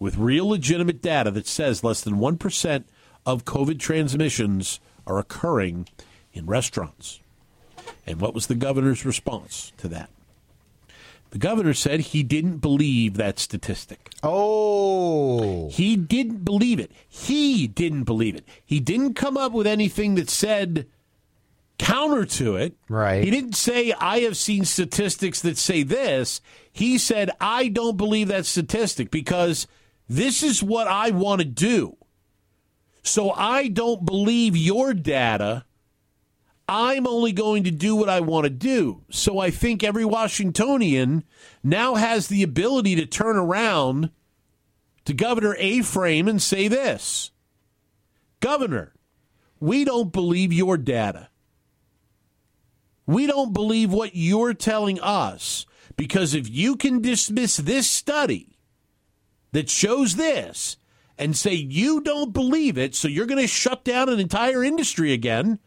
with 0.00 0.16
real 0.16 0.48
legitimate 0.48 1.00
data 1.00 1.30
that 1.30 1.46
says 1.46 1.84
less 1.84 2.00
than 2.00 2.16
1% 2.16 2.84
of 3.24 3.44
COVID 3.44 3.78
transmissions 3.78 4.80
are 5.06 5.18
occurring 5.18 5.88
in 6.32 6.46
restaurants. 6.46 7.20
And 8.04 8.20
what 8.20 8.34
was 8.34 8.48
the 8.48 8.56
governor's 8.56 9.04
response 9.04 9.72
to 9.78 9.86
that? 9.88 10.10
The 11.30 11.38
governor 11.38 11.74
said 11.74 12.00
he 12.00 12.22
didn't 12.22 12.58
believe 12.58 13.14
that 13.14 13.38
statistic. 13.38 14.10
Oh, 14.22 15.68
He 15.70 15.96
didn't 15.96 16.44
believe 16.44 16.78
it. 16.78 16.92
He 17.08 17.66
didn't 17.66 18.04
believe 18.04 18.36
it. 18.36 18.44
He 18.64 18.78
didn't 18.78 19.14
come 19.14 19.36
up 19.36 19.52
with 19.52 19.66
anything 19.66 20.14
that 20.14 20.30
said 20.30 20.86
counter 21.78 22.24
to 22.24 22.56
it. 22.56 22.76
Right. 22.88 23.24
He 23.24 23.30
didn't 23.30 23.56
say, 23.56 23.92
I 23.92 24.20
have 24.20 24.36
seen 24.36 24.64
statistics 24.64 25.40
that 25.42 25.58
say 25.58 25.82
this. 25.82 26.40
He 26.72 26.98
said, 26.98 27.30
I 27.40 27.68
don't 27.68 27.96
believe 27.96 28.28
that 28.28 28.46
statistic 28.46 29.10
because 29.10 29.66
this 30.08 30.42
is 30.42 30.62
what 30.62 30.86
I 30.86 31.10
want 31.10 31.40
to 31.40 31.46
do. 31.46 31.96
So 33.02 33.30
I 33.30 33.68
don't 33.68 34.04
believe 34.04 34.56
your 34.56 34.94
data. 34.94 35.64
I'm 36.66 37.06
only 37.06 37.32
going 37.32 37.64
to 37.64 37.70
do 37.70 37.94
what 37.94 38.08
I 38.08 38.20
want 38.20 38.44
to 38.44 38.50
do. 38.50 39.02
So 39.10 39.38
I 39.38 39.50
think 39.50 39.84
every 39.84 40.04
Washingtonian 40.04 41.24
now 41.62 41.96
has 41.96 42.28
the 42.28 42.42
ability 42.42 42.96
to 42.96 43.06
turn 43.06 43.36
around 43.36 44.10
to 45.04 45.12
Governor 45.12 45.54
A. 45.58 45.82
Frame 45.82 46.26
and 46.28 46.40
say 46.40 46.68
this 46.68 47.30
Governor, 48.40 48.94
we 49.60 49.84
don't 49.84 50.12
believe 50.12 50.52
your 50.52 50.78
data. 50.78 51.28
We 53.06 53.26
don't 53.26 53.52
believe 53.52 53.92
what 53.92 54.14
you're 54.14 54.54
telling 54.54 55.00
us 55.00 55.66
because 55.96 56.34
if 56.34 56.48
you 56.48 56.76
can 56.76 57.00
dismiss 57.00 57.56
this 57.56 57.90
study 57.90 58.58
that 59.52 59.68
shows 59.68 60.16
this 60.16 60.76
and 61.18 61.36
say 61.36 61.52
you 61.54 62.00
don't 62.00 62.32
believe 62.32 62.78
it, 62.78 62.94
so 62.94 63.08
you're 63.08 63.26
going 63.26 63.40
to 63.40 63.46
shut 63.46 63.84
down 63.84 64.08
an 64.08 64.18
entire 64.18 64.64
industry 64.64 65.12
again. 65.12 65.58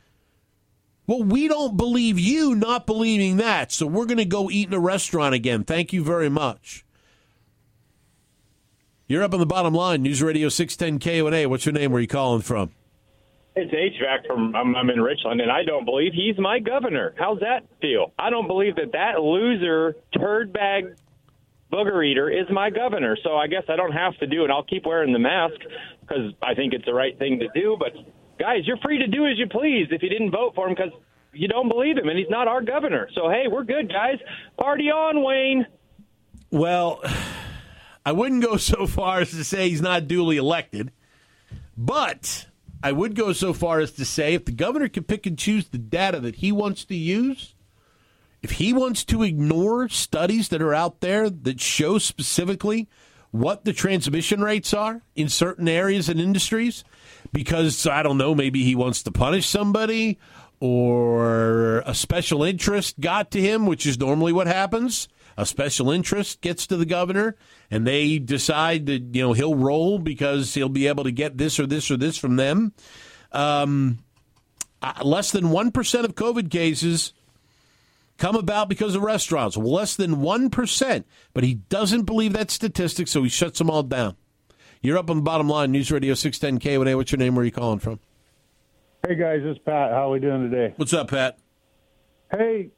Well, 1.05 1.23
we 1.23 1.47
don't 1.47 1.77
believe 1.77 2.19
you 2.19 2.53
not 2.53 2.85
believing 2.85 3.37
that, 3.37 3.71
so 3.71 3.87
we're 3.87 4.05
going 4.05 4.17
to 4.17 4.25
go 4.25 4.49
eat 4.51 4.67
in 4.67 4.73
a 4.73 4.79
restaurant 4.79 5.33
again. 5.33 5.63
Thank 5.63 5.93
you 5.93 6.03
very 6.03 6.29
much. 6.29 6.83
You're 9.07 9.23
up 9.23 9.33
on 9.33 9.39
the 9.39 9.45
bottom 9.45 9.73
line. 9.73 10.01
News 10.01 10.21
Radio 10.21 10.49
610 10.49 10.99
KONA. 10.99 11.47
What's 11.47 11.65
your 11.65 11.71
name? 11.71 11.91
Where 11.91 11.99
are 11.99 12.01
you 12.01 12.07
calling 12.07 12.41
from? 12.41 12.71
It's 13.59 13.73
HVAC 13.73 14.27
from 14.27 14.55
I'm, 14.55 14.75
I'm 14.75 14.91
in 14.91 15.01
Richland, 15.01 15.41
and 15.41 15.51
I 15.51 15.63
don't 15.63 15.83
believe 15.83 16.13
he's 16.13 16.37
my 16.37 16.59
governor. 16.59 17.15
How's 17.17 17.39
that 17.39 17.65
feel? 17.81 18.13
I 18.19 18.29
don't 18.29 18.45
believe 18.45 18.75
that 18.75 18.91
that 18.91 19.19
loser 19.19 19.95
turd 20.15 20.53
bag 20.53 20.95
booger 21.73 22.05
eater 22.05 22.29
is 22.29 22.45
my 22.51 22.69
governor. 22.69 23.17
So 23.23 23.35
I 23.35 23.47
guess 23.47 23.63
I 23.67 23.75
don't 23.75 23.93
have 23.93 24.15
to 24.19 24.27
do 24.27 24.45
it. 24.45 24.51
I'll 24.51 24.63
keep 24.63 24.85
wearing 24.85 25.11
the 25.11 25.17
mask 25.17 25.55
because 26.01 26.33
I 26.43 26.53
think 26.53 26.73
it's 26.73 26.85
the 26.85 26.93
right 26.93 27.17
thing 27.17 27.39
to 27.39 27.47
do. 27.59 27.75
But 27.79 27.93
guys, 28.39 28.59
you're 28.65 28.77
free 28.77 28.99
to 28.99 29.07
do 29.07 29.25
as 29.25 29.39
you 29.39 29.47
please 29.47 29.87
if 29.89 30.03
you 30.03 30.09
didn't 30.09 30.29
vote 30.29 30.53
for 30.53 30.67
him 30.67 30.75
because 30.75 30.93
you 31.33 31.47
don't 31.47 31.67
believe 31.67 31.97
him 31.97 32.09
and 32.09 32.17
he's 32.17 32.29
not 32.29 32.47
our 32.47 32.61
governor. 32.61 33.09
So 33.15 33.27
hey, 33.27 33.45
we're 33.49 33.63
good, 33.63 33.89
guys. 33.89 34.19
Party 34.59 34.91
on, 34.91 35.23
Wayne. 35.23 35.65
Well, 36.51 37.01
I 38.05 38.11
wouldn't 38.11 38.43
go 38.43 38.57
so 38.57 38.85
far 38.85 39.21
as 39.21 39.31
to 39.31 39.43
say 39.43 39.67
he's 39.67 39.81
not 39.81 40.07
duly 40.07 40.37
elected, 40.37 40.91
but 41.75 42.45
I 42.83 42.91
would 42.91 43.15
go 43.15 43.33
so 43.33 43.53
far 43.53 43.79
as 43.79 43.91
to 43.93 44.05
say 44.05 44.33
if 44.33 44.45
the 44.45 44.51
governor 44.51 44.87
can 44.87 45.03
pick 45.03 45.25
and 45.25 45.37
choose 45.37 45.67
the 45.67 45.77
data 45.77 46.19
that 46.19 46.37
he 46.37 46.51
wants 46.51 46.85
to 46.85 46.95
use, 46.95 47.55
if 48.41 48.51
he 48.51 48.71
wants 48.71 49.03
to 49.05 49.23
ignore 49.23 49.89
studies 49.89 50.49
that 50.49 50.61
are 50.61 50.73
out 50.73 51.01
there 51.01 51.29
that 51.29 51.59
show 51.59 51.97
specifically 51.97 52.87
what 53.31 53.65
the 53.65 53.73
transmission 53.73 54.41
rates 54.41 54.73
are 54.73 55.01
in 55.15 55.27
certain 55.27 55.67
areas 55.67 56.07
and 56.07 56.19
industries, 56.19 56.83
because 57.33 57.85
I 57.87 58.03
don't 58.03 58.17
know, 58.17 58.35
maybe 58.35 58.63
he 58.63 58.75
wants 58.75 59.03
to 59.03 59.11
punish 59.11 59.47
somebody 59.47 60.19
or 60.59 61.79
a 61.79 61.93
special 61.93 62.43
interest 62.43 62.99
got 62.99 63.31
to 63.31 63.41
him, 63.41 63.65
which 63.65 63.85
is 63.85 63.99
normally 63.99 64.33
what 64.33 64.47
happens. 64.47 65.07
A 65.37 65.45
special 65.45 65.91
interest 65.91 66.41
gets 66.41 66.65
to 66.67 66.77
the 66.77 66.85
governor 66.85 67.35
and 67.69 67.85
they 67.85 68.17
decide 68.17 68.87
that, 68.87 69.15
you 69.15 69.21
know, 69.21 69.33
he'll 69.33 69.55
roll 69.55 69.99
because 69.99 70.55
he'll 70.55 70.67
be 70.67 70.87
able 70.87 71.03
to 71.03 71.11
get 71.11 71.37
this 71.37 71.59
or 71.59 71.67
this 71.67 71.91
or 71.91 71.97
this 71.97 72.17
from 72.17 72.37
them. 72.37 72.73
Um, 73.31 73.99
uh, 74.81 74.93
less 75.03 75.31
than 75.31 75.45
1% 75.45 76.03
of 76.03 76.15
COVID 76.15 76.49
cases 76.49 77.13
come 78.17 78.35
about 78.35 78.67
because 78.67 78.95
of 78.95 79.03
restaurants. 79.03 79.55
Less 79.55 79.95
than 79.95 80.17
1%. 80.17 81.03
But 81.33 81.43
he 81.43 81.55
doesn't 81.55 82.03
believe 82.03 82.33
that 82.33 82.49
statistic, 82.49 83.07
so 83.07 83.21
he 83.21 83.29
shuts 83.29 83.59
them 83.59 83.69
all 83.69 83.83
down. 83.83 84.15
You're 84.81 84.97
up 84.97 85.09
on 85.09 85.17
the 85.17 85.23
bottom 85.23 85.47
line, 85.49 85.71
News 85.71 85.91
Radio 85.91 86.13
610 86.13 86.59
KONA. 86.59 86.97
What's 86.97 87.11
your 87.11 87.19
name? 87.19 87.35
Where 87.35 87.43
are 87.43 87.45
you 87.45 87.51
calling 87.51 87.79
from? 87.79 87.99
Hey 89.07 89.15
guys, 89.15 89.41
it's 89.43 89.59
Pat. 89.59 89.91
How 89.91 90.09
are 90.09 90.11
we 90.11 90.19
doing 90.19 90.49
today? 90.49 90.73
What's 90.75 90.93
up, 90.93 91.09
Pat? 91.09 91.37
Hey, 92.31 92.71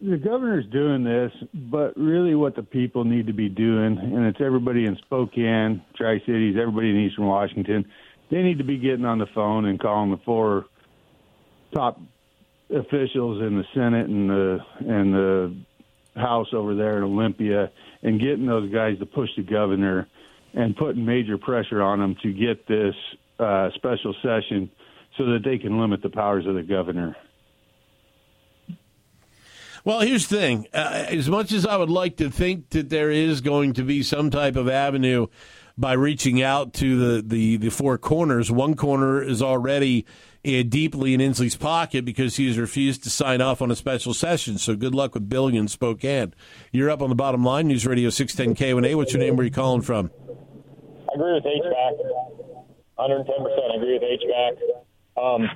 the 0.00 0.16
governor's 0.16 0.66
doing 0.66 1.02
this, 1.02 1.32
but 1.52 1.96
really 1.96 2.34
what 2.34 2.54
the 2.54 2.62
people 2.62 3.04
need 3.04 3.26
to 3.26 3.32
be 3.32 3.48
doing, 3.48 3.98
and 3.98 4.26
it's 4.26 4.40
everybody 4.40 4.84
in 4.84 4.96
Spokane, 5.04 5.82
Tri 5.96 6.20
Cities, 6.20 6.56
everybody 6.60 6.90
in 6.90 6.96
Eastern 6.96 7.26
Washington, 7.26 7.84
they 8.30 8.42
need 8.42 8.58
to 8.58 8.64
be 8.64 8.78
getting 8.78 9.04
on 9.04 9.18
the 9.18 9.26
phone 9.34 9.64
and 9.64 9.80
calling 9.80 10.10
the 10.10 10.20
four 10.24 10.66
top 11.74 12.00
officials 12.70 13.42
in 13.42 13.56
the 13.56 13.64
Senate 13.74 14.08
and 14.08 14.30
the 14.30 14.58
and 14.80 15.14
the 15.14 15.56
House 16.14 16.48
over 16.52 16.74
there 16.74 16.98
in 16.98 17.04
Olympia, 17.04 17.70
and 18.02 18.20
getting 18.20 18.46
those 18.46 18.72
guys 18.72 18.98
to 18.98 19.06
push 19.06 19.30
the 19.36 19.42
governor 19.42 20.08
and 20.52 20.76
putting 20.76 21.04
major 21.04 21.38
pressure 21.38 21.80
on 21.80 22.00
them 22.00 22.16
to 22.22 22.32
get 22.32 22.66
this 22.66 22.94
uh, 23.38 23.70
special 23.76 24.14
session 24.22 24.70
so 25.16 25.26
that 25.26 25.40
they 25.44 25.58
can 25.58 25.80
limit 25.80 26.02
the 26.02 26.08
powers 26.08 26.44
of 26.46 26.54
the 26.54 26.62
governor. 26.62 27.16
Well, 29.88 30.00
here's 30.00 30.26
the 30.26 30.36
thing. 30.36 30.66
Uh, 30.74 31.06
as 31.08 31.30
much 31.30 31.50
as 31.50 31.64
I 31.64 31.78
would 31.78 31.88
like 31.88 32.18
to 32.18 32.28
think 32.28 32.68
that 32.70 32.90
there 32.90 33.10
is 33.10 33.40
going 33.40 33.72
to 33.72 33.82
be 33.82 34.02
some 34.02 34.28
type 34.28 34.54
of 34.54 34.68
avenue 34.68 35.28
by 35.78 35.94
reaching 35.94 36.42
out 36.42 36.74
to 36.74 36.98
the, 36.98 37.22
the, 37.22 37.56
the 37.56 37.70
four 37.70 37.96
corners, 37.96 38.50
one 38.50 38.74
corner 38.74 39.22
is 39.22 39.40
already 39.40 40.04
uh, 40.46 40.62
deeply 40.68 41.14
in 41.14 41.22
Inslee's 41.22 41.56
pocket 41.56 42.04
because 42.04 42.36
he 42.36 42.48
has 42.48 42.58
refused 42.58 43.02
to 43.04 43.08
sign 43.08 43.40
off 43.40 43.62
on 43.62 43.70
a 43.70 43.74
special 43.74 44.12
session. 44.12 44.58
So 44.58 44.76
good 44.76 44.94
luck 44.94 45.14
with 45.14 45.26
Billig 45.26 45.54
in 45.54 45.68
Spokane. 45.68 46.34
You're 46.70 46.90
up 46.90 47.00
on 47.00 47.08
the 47.08 47.14
bottom 47.14 47.42
line, 47.42 47.68
News 47.68 47.86
Radio 47.86 48.10
610 48.10 48.56
KONA. 48.56 48.94
What's 48.94 49.14
your 49.14 49.20
name? 49.20 49.36
Where 49.36 49.44
are 49.44 49.46
you 49.46 49.50
calling 49.50 49.80
from? 49.80 50.10
I 51.08 51.14
agree 51.14 51.32
with 51.32 51.44
HVAC. 51.44 51.96
110% 52.98 53.72
I 53.72 53.76
agree 53.76 53.98
with 53.98 54.02
HVAC. 54.02 55.16
Um, 55.16 55.50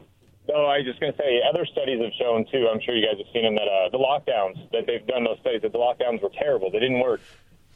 no, 0.49 0.67
I 0.67 0.79
was 0.79 0.87
just 0.87 1.01
going 1.01 1.13
to 1.13 1.19
say, 1.19 1.41
other 1.49 1.65
studies 1.67 2.01
have 2.03 2.13
shown, 2.19 2.45
too, 2.51 2.69
I'm 2.73 2.81
sure 2.81 2.97
you 2.97 3.07
guys 3.07 3.19
have 3.19 3.33
seen 3.33 3.45
them, 3.45 3.55
that 3.55 3.69
uh, 3.69 3.89
the 3.91 3.99
lockdowns, 3.99 4.59
that 4.73 4.87
they've 4.87 5.07
done 5.07 5.25
those 5.25 5.39
studies, 5.41 5.63
that 5.63 5.73
the 5.73 5.79
lockdowns 5.79 6.23
were 6.23 6.31
terrible. 6.35 6.71
They 6.71 6.81
didn't 6.81 7.01
work. 7.01 7.21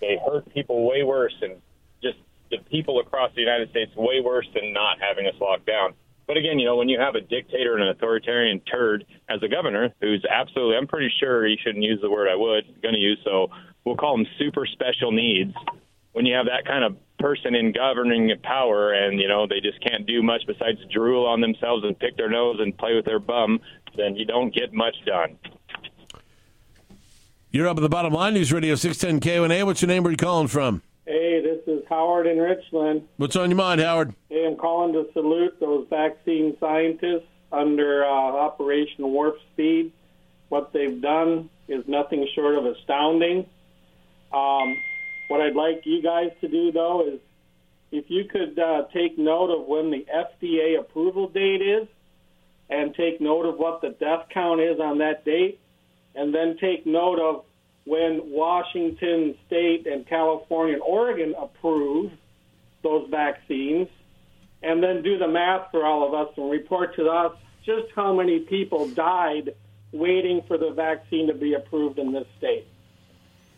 They 0.00 0.18
hurt 0.24 0.52
people 0.52 0.86
way 0.86 1.02
worse, 1.02 1.34
and 1.42 1.62
just 2.02 2.18
the 2.50 2.58
people 2.70 3.00
across 3.00 3.30
the 3.34 3.40
United 3.40 3.70
States 3.70 3.94
way 3.96 4.20
worse 4.20 4.48
than 4.52 4.72
not 4.72 4.98
having 5.00 5.26
us 5.26 5.34
locked 5.40 5.66
down. 5.66 5.94
But 6.26 6.36
again, 6.36 6.58
you 6.58 6.66
know, 6.66 6.76
when 6.76 6.88
you 6.88 6.98
have 6.98 7.14
a 7.14 7.20
dictator 7.20 7.74
and 7.74 7.84
an 7.84 7.88
authoritarian 7.90 8.60
turd 8.60 9.06
as 9.28 9.40
a 9.42 9.48
governor, 9.48 9.94
who's 10.00 10.24
absolutely, 10.28 10.76
I'm 10.76 10.88
pretty 10.88 11.12
sure 11.20 11.46
he 11.46 11.56
shouldn't 11.62 11.84
use 11.84 12.00
the 12.02 12.10
word 12.10 12.28
I 12.28 12.34
would, 12.34 12.82
going 12.82 12.94
to 12.94 13.00
use, 13.00 13.18
so 13.24 13.48
we'll 13.84 13.96
call 13.96 14.18
him 14.18 14.26
super 14.38 14.66
special 14.66 15.12
needs. 15.12 15.54
When 16.12 16.26
you 16.26 16.34
have 16.34 16.46
that 16.46 16.66
kind 16.66 16.82
of 16.82 16.96
person 17.18 17.54
in 17.54 17.72
governing 17.72 18.32
power 18.42 18.92
and, 18.92 19.20
you 19.20 19.28
know, 19.28 19.46
they 19.46 19.60
just 19.60 19.80
can't 19.82 20.06
do 20.06 20.22
much 20.22 20.42
besides 20.46 20.78
drool 20.92 21.26
on 21.26 21.40
themselves 21.40 21.84
and 21.84 21.98
pick 21.98 22.16
their 22.16 22.30
nose 22.30 22.56
and 22.60 22.76
play 22.76 22.94
with 22.94 23.04
their 23.04 23.18
bum, 23.18 23.60
then 23.96 24.16
you 24.16 24.24
don't 24.24 24.54
get 24.54 24.72
much 24.72 24.94
done. 25.04 25.38
You're 27.50 27.68
up 27.68 27.78
at 27.78 27.80
the 27.80 27.88
bottom 27.88 28.12
line, 28.12 28.34
News 28.34 28.52
Radio 28.52 28.74
610 28.74 29.20
KONA. 29.20 29.64
What's 29.64 29.80
your 29.80 29.88
name? 29.88 30.02
Where 30.02 30.08
are 30.08 30.12
you 30.12 30.18
calling 30.18 30.48
from? 30.48 30.82
Hey, 31.06 31.40
this 31.40 31.60
is 31.66 31.84
Howard 31.88 32.26
in 32.26 32.38
Richland. 32.38 33.08
What's 33.16 33.36
on 33.36 33.48
your 33.48 33.56
mind, 33.56 33.80
Howard? 33.80 34.14
Hey, 34.28 34.44
I'm 34.46 34.56
calling 34.56 34.92
to 34.92 35.06
salute 35.12 35.58
those 35.60 35.86
vaccine 35.88 36.56
scientists 36.58 37.28
under 37.52 38.04
uh, 38.04 38.08
Operation 38.08 39.06
Warp 39.06 39.36
Speed. 39.52 39.92
What 40.48 40.72
they've 40.72 41.00
done 41.00 41.48
is 41.68 41.84
nothing 41.86 42.28
short 42.34 42.56
of 42.56 42.66
astounding. 42.66 43.46
Um, 44.32 44.76
what 45.28 45.40
I'd 45.40 45.54
like 45.54 45.82
you 45.84 46.02
guys 46.02 46.30
to 46.40 46.48
do, 46.48 46.72
though, 46.72 47.06
is 47.06 47.20
if 47.90 48.10
you 48.10 48.24
could 48.24 48.58
uh, 48.58 48.84
take 48.92 49.18
note 49.18 49.50
of 49.50 49.66
when 49.66 49.90
the 49.90 50.06
FDA 50.12 50.78
approval 50.78 51.28
date 51.28 51.62
is 51.62 51.88
and 52.68 52.94
take 52.94 53.20
note 53.20 53.46
of 53.46 53.58
what 53.58 53.80
the 53.80 53.90
death 53.90 54.26
count 54.32 54.60
is 54.60 54.80
on 54.80 54.98
that 54.98 55.24
date, 55.24 55.60
and 56.14 56.34
then 56.34 56.56
take 56.60 56.86
note 56.86 57.20
of 57.20 57.44
when 57.84 58.32
Washington 58.32 59.36
State 59.46 59.86
and 59.86 60.06
California 60.06 60.74
and 60.74 60.82
Oregon 60.82 61.34
approve 61.38 62.10
those 62.82 63.08
vaccines, 63.08 63.88
and 64.62 64.82
then 64.82 65.02
do 65.02 65.18
the 65.18 65.28
math 65.28 65.70
for 65.70 65.84
all 65.84 66.06
of 66.06 66.14
us 66.14 66.34
and 66.36 66.50
report 66.50 66.96
to 66.96 67.08
us 67.08 67.36
just 67.64 67.86
how 67.94 68.14
many 68.14 68.40
people 68.40 68.88
died 68.88 69.54
waiting 69.92 70.42
for 70.48 70.58
the 70.58 70.70
vaccine 70.70 71.28
to 71.28 71.34
be 71.34 71.54
approved 71.54 71.98
in 71.98 72.12
this 72.12 72.26
state. 72.38 72.66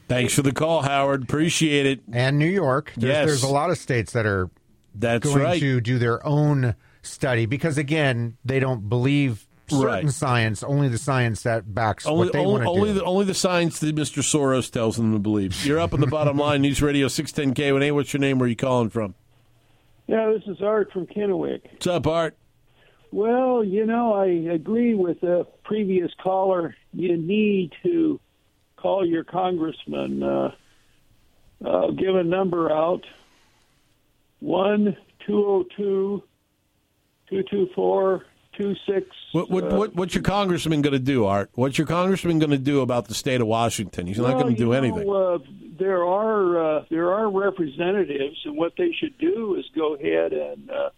Thanks 0.08 0.34
for 0.34 0.42
the 0.42 0.52
call, 0.52 0.82
Howard. 0.82 1.22
Appreciate 1.24 1.86
it. 1.86 2.00
And 2.12 2.38
New 2.38 2.46
York. 2.48 2.92
There's, 2.96 3.12
Yes. 3.12 3.26
there's 3.26 3.42
a 3.42 3.48
lot 3.48 3.70
of 3.70 3.78
states 3.78 4.12
that 4.12 4.24
are 4.26 4.50
That's 4.94 5.26
going 5.26 5.42
right. 5.42 5.60
to 5.60 5.80
do 5.80 5.98
their 5.98 6.24
own 6.26 6.74
study 7.02 7.46
because, 7.46 7.76
again, 7.78 8.36
they 8.44 8.58
don't 8.58 8.88
believe 8.88 9.46
certain 9.68 9.84
Right. 9.86 10.08
science, 10.10 10.62
only 10.62 10.88
the 10.88 10.96
science 10.96 11.42
that 11.42 11.74
backs 11.74 12.06
Only, 12.06 12.24
what 12.24 12.32
they 12.32 12.38
only, 12.38 12.52
want 12.52 12.62
to 12.64 12.68
only, 12.70 12.88
do. 12.88 12.94
the, 12.94 13.04
only 13.04 13.24
the 13.26 13.34
science 13.34 13.78
that 13.80 13.94
Mr. 13.94 14.22
Soros 14.22 14.70
tells 14.70 14.96
them 14.96 15.12
to 15.12 15.18
believe. 15.18 15.64
You're 15.66 15.78
up 15.78 15.92
on 15.92 16.00
the 16.00 16.06
bottom 16.06 16.38
line, 16.38 16.62
News 16.62 16.80
Radio 16.80 17.06
610 17.08 17.54
KONA. 17.54 17.92
What's 17.94 18.12
your 18.14 18.20
name? 18.20 18.38
Where 18.38 18.46
are 18.46 18.48
you 18.48 18.56
calling 18.56 18.88
from? 18.88 19.14
Yeah, 20.06 20.32
this 20.32 20.42
is 20.46 20.62
Art 20.62 20.90
from 20.90 21.06
Kennewick. 21.06 21.60
What's 21.70 21.86
up, 21.86 22.06
Art? 22.06 22.34
Well, 23.12 23.62
you 23.62 23.84
know, 23.84 24.14
I 24.14 24.26
agree 24.54 24.94
with 24.94 25.20
the 25.20 25.46
previous 25.64 26.10
caller. 26.22 26.74
You 26.94 27.18
need 27.18 27.72
to 27.82 28.18
call 28.80 29.06
your 29.06 29.24
congressman. 29.24 30.22
Uh, 30.22 30.52
uh, 31.64 31.90
give 31.90 32.14
a 32.14 32.22
number 32.22 32.70
out 32.70 33.04
one 34.40 34.96
two 35.26 35.32
zero 35.32 35.64
two 35.76 36.22
two 37.28 37.42
two 37.50 37.68
four 37.74 38.24
two 38.56 38.74
six. 38.86 39.06
What, 39.32 39.50
what, 39.50 39.72
uh, 39.72 39.76
what, 39.76 39.94
what's 39.94 40.14
your 40.14 40.22
congressman 40.22 40.82
going 40.82 40.92
to 40.92 40.98
do, 40.98 41.26
Art? 41.26 41.50
What's 41.54 41.78
your 41.78 41.86
congressman 41.86 42.38
going 42.38 42.50
to 42.50 42.58
do 42.58 42.80
about 42.80 43.08
the 43.08 43.14
state 43.14 43.40
of 43.40 43.46
Washington? 43.46 44.06
He's 44.06 44.18
not 44.18 44.34
going 44.34 44.54
to 44.54 44.58
do 44.58 44.66
know, 44.66 44.72
anything. 44.72 45.08
Uh, 45.12 45.38
there 45.78 46.04
are 46.04 46.78
uh, 46.78 46.84
there 46.90 47.12
are 47.12 47.30
representatives, 47.30 48.38
and 48.44 48.56
what 48.56 48.72
they 48.78 48.92
should 48.92 49.16
do 49.18 49.56
is 49.56 49.64
go 49.74 49.94
ahead 49.94 50.32
and 50.32 50.70
uh, 50.70 50.90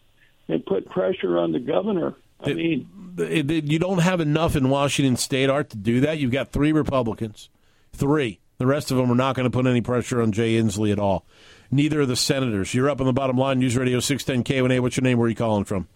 and 0.48 0.64
put 0.66 0.88
pressure 0.88 1.38
on 1.38 1.52
the 1.52 1.60
governor. 1.60 2.14
I 2.40 2.50
It- 2.50 2.56
mean, 2.56 2.88
It- 3.18 3.50
it- 3.50 3.64
you 3.64 3.78
don't 3.78 3.98
have 3.98 4.20
enough 4.20 4.56
in 4.56 4.68
Washington 4.70 5.16
State, 5.16 5.50
Art, 5.50 5.68
to 5.70 5.76
do 5.76 6.00
that. 6.00 6.18
You've 6.18 6.30
got 6.30 6.48
three 6.52 6.72
Republicans, 6.72 7.50
three. 7.92 8.40
The 8.58 8.66
rest 8.66 8.90
of 8.90 8.98
them 8.98 9.10
are 9.10 9.14
not 9.16 9.36
going 9.36 9.44
to 9.44 9.50
put 9.50 9.66
any 9.66 9.80
pressure 9.80 10.20
on 10.20 10.32
Jay 10.32 10.54
Inslee 10.54 10.92
at 10.92 10.98
all. 10.98 11.24
Neither 11.70 12.00
are 12.02 12.06
the 12.06 12.16
senators. 12.16 12.74
You're 12.74 12.90
up 12.90 13.00
on 13.00 13.06
the 13.06 13.12
bottom 13.12 13.36
line, 13.38 13.58
News 13.58 13.76
Radio 13.76 14.00
610 14.00 14.44
KONA. 14.44 14.82
What's 14.82 14.96
your 14.96 15.04
name? 15.04 15.18
Where 15.18 15.26
are 15.26 15.30
you 15.30 15.36
calling 15.36 15.64
from? 15.64 15.88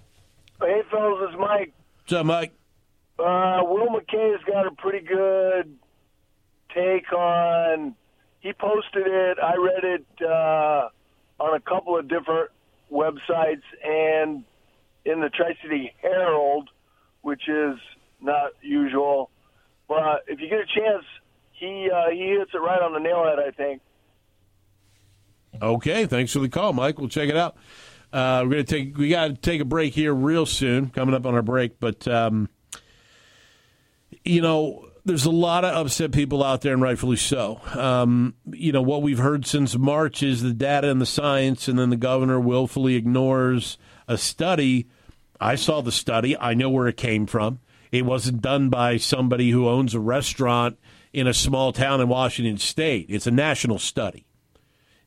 Hey, 0.61 0.83
fellas, 0.91 1.29
it's 1.29 1.39
Mike. 1.39 1.75
What's 2.03 2.13
up, 2.13 2.27
Mike? 2.27 2.55
Uh, 3.19 3.61
Will 3.65 3.89
McKay's 3.89 4.43
got 4.45 4.67
a 4.67 4.71
pretty 4.71 5.05
good 5.07 5.77
take 6.75 7.13
on. 7.13 7.95
He 8.41 8.53
posted 8.53 9.07
it. 9.07 9.39
I 9.43 9.57
read 9.57 9.85
it 9.85 10.07
uh, 10.23 10.89
on 11.41 11.55
a 11.57 11.61
couple 11.61 11.99
of 11.99 12.09
different 12.09 12.51
websites 12.91 13.63
and 13.85 14.45
in 15.05 15.21
the 15.21 15.29
Tri 15.29 15.57
City 15.63 15.93
Herald, 16.01 16.71
which 17.23 17.49
is 17.49 17.77
not 18.21 18.53
usual. 18.63 19.31
But 19.89 20.25
if 20.29 20.41
you 20.41 20.49
get 20.49 20.61
a 20.61 20.67
chance, 20.67 21.05
he 21.55 21.91
uh, 21.91 22.11
he 22.11 22.37
hits 22.39 22.51
it 22.53 22.59
right 22.59 22.83
on 22.83 22.93
the 22.93 23.01
nail 23.01 23.25
head. 23.25 23.39
I 23.39 23.51
think. 23.51 23.81
Okay, 25.63 26.07
thanks 26.07 26.33
for 26.33 26.41
the 26.41 26.49
call, 26.49 26.73
Mike. 26.73 26.99
We'll 26.99 27.09
check 27.09 27.29
it 27.29 27.37
out. 27.37 27.57
Uh, 28.13 28.43
we're 28.45 28.51
gonna 28.51 28.65
take 28.65 28.97
we 28.97 29.09
got 29.09 29.29
to 29.29 29.35
take 29.35 29.61
a 29.61 29.65
break 29.65 29.95
here 29.95 30.15
real 30.15 30.47
soon. 30.47 30.91
Coming 30.91 31.15
up 31.15 31.27
on 31.27 31.35
our 31.35 31.43
break, 31.43 31.81
but 31.81 32.07
um, 32.07 32.49
you 34.25 34.41
know, 34.41 34.89
there's 35.05 35.27
a 35.27 35.31
lot 35.31 35.65
of 35.65 35.75
upset 35.75 36.13
people 36.13 36.43
out 36.43 36.63
there, 36.63 36.73
and 36.73 36.83
rightfully 36.83 37.17
so. 37.17 37.61
Um, 37.75 38.35
you 38.53 38.73
know, 38.73 38.83
what 38.83 39.03
we've 39.03 39.19
heard 39.19 39.47
since 39.47 39.77
March 39.77 40.23
is 40.23 40.43
the 40.43 40.53
data 40.53 40.91
and 40.91 41.01
the 41.01 41.07
science, 41.07 41.69
and 41.69 41.79
then 41.79 41.91
the 41.91 41.97
governor 41.97 42.41
willfully 42.41 42.95
ignores 42.95 43.79
a 44.09 44.17
study. 44.17 44.87
I 45.41 45.57
saw 45.57 45.83
the 45.83 45.93
study. 45.93 46.37
I 46.39 46.55
know 46.55 46.71
where 46.71 46.89
it 46.89 46.97
came 46.97 47.27
from. 47.27 47.61
It 47.91 48.05
wasn't 48.05 48.43
done 48.43 48.71
by 48.71 48.97
somebody 48.97 49.51
who 49.51 49.69
owns 49.69 49.95
a 49.95 50.01
restaurant 50.01 50.79
in 51.15 51.27
a 51.29 51.33
small 51.33 51.73
town 51.73 52.01
in 52.01 52.09
Washington 52.09 52.59
State. 52.59 53.07
It's 53.09 53.27
a 53.27 53.31
national 53.31 53.79
study. 53.79 54.27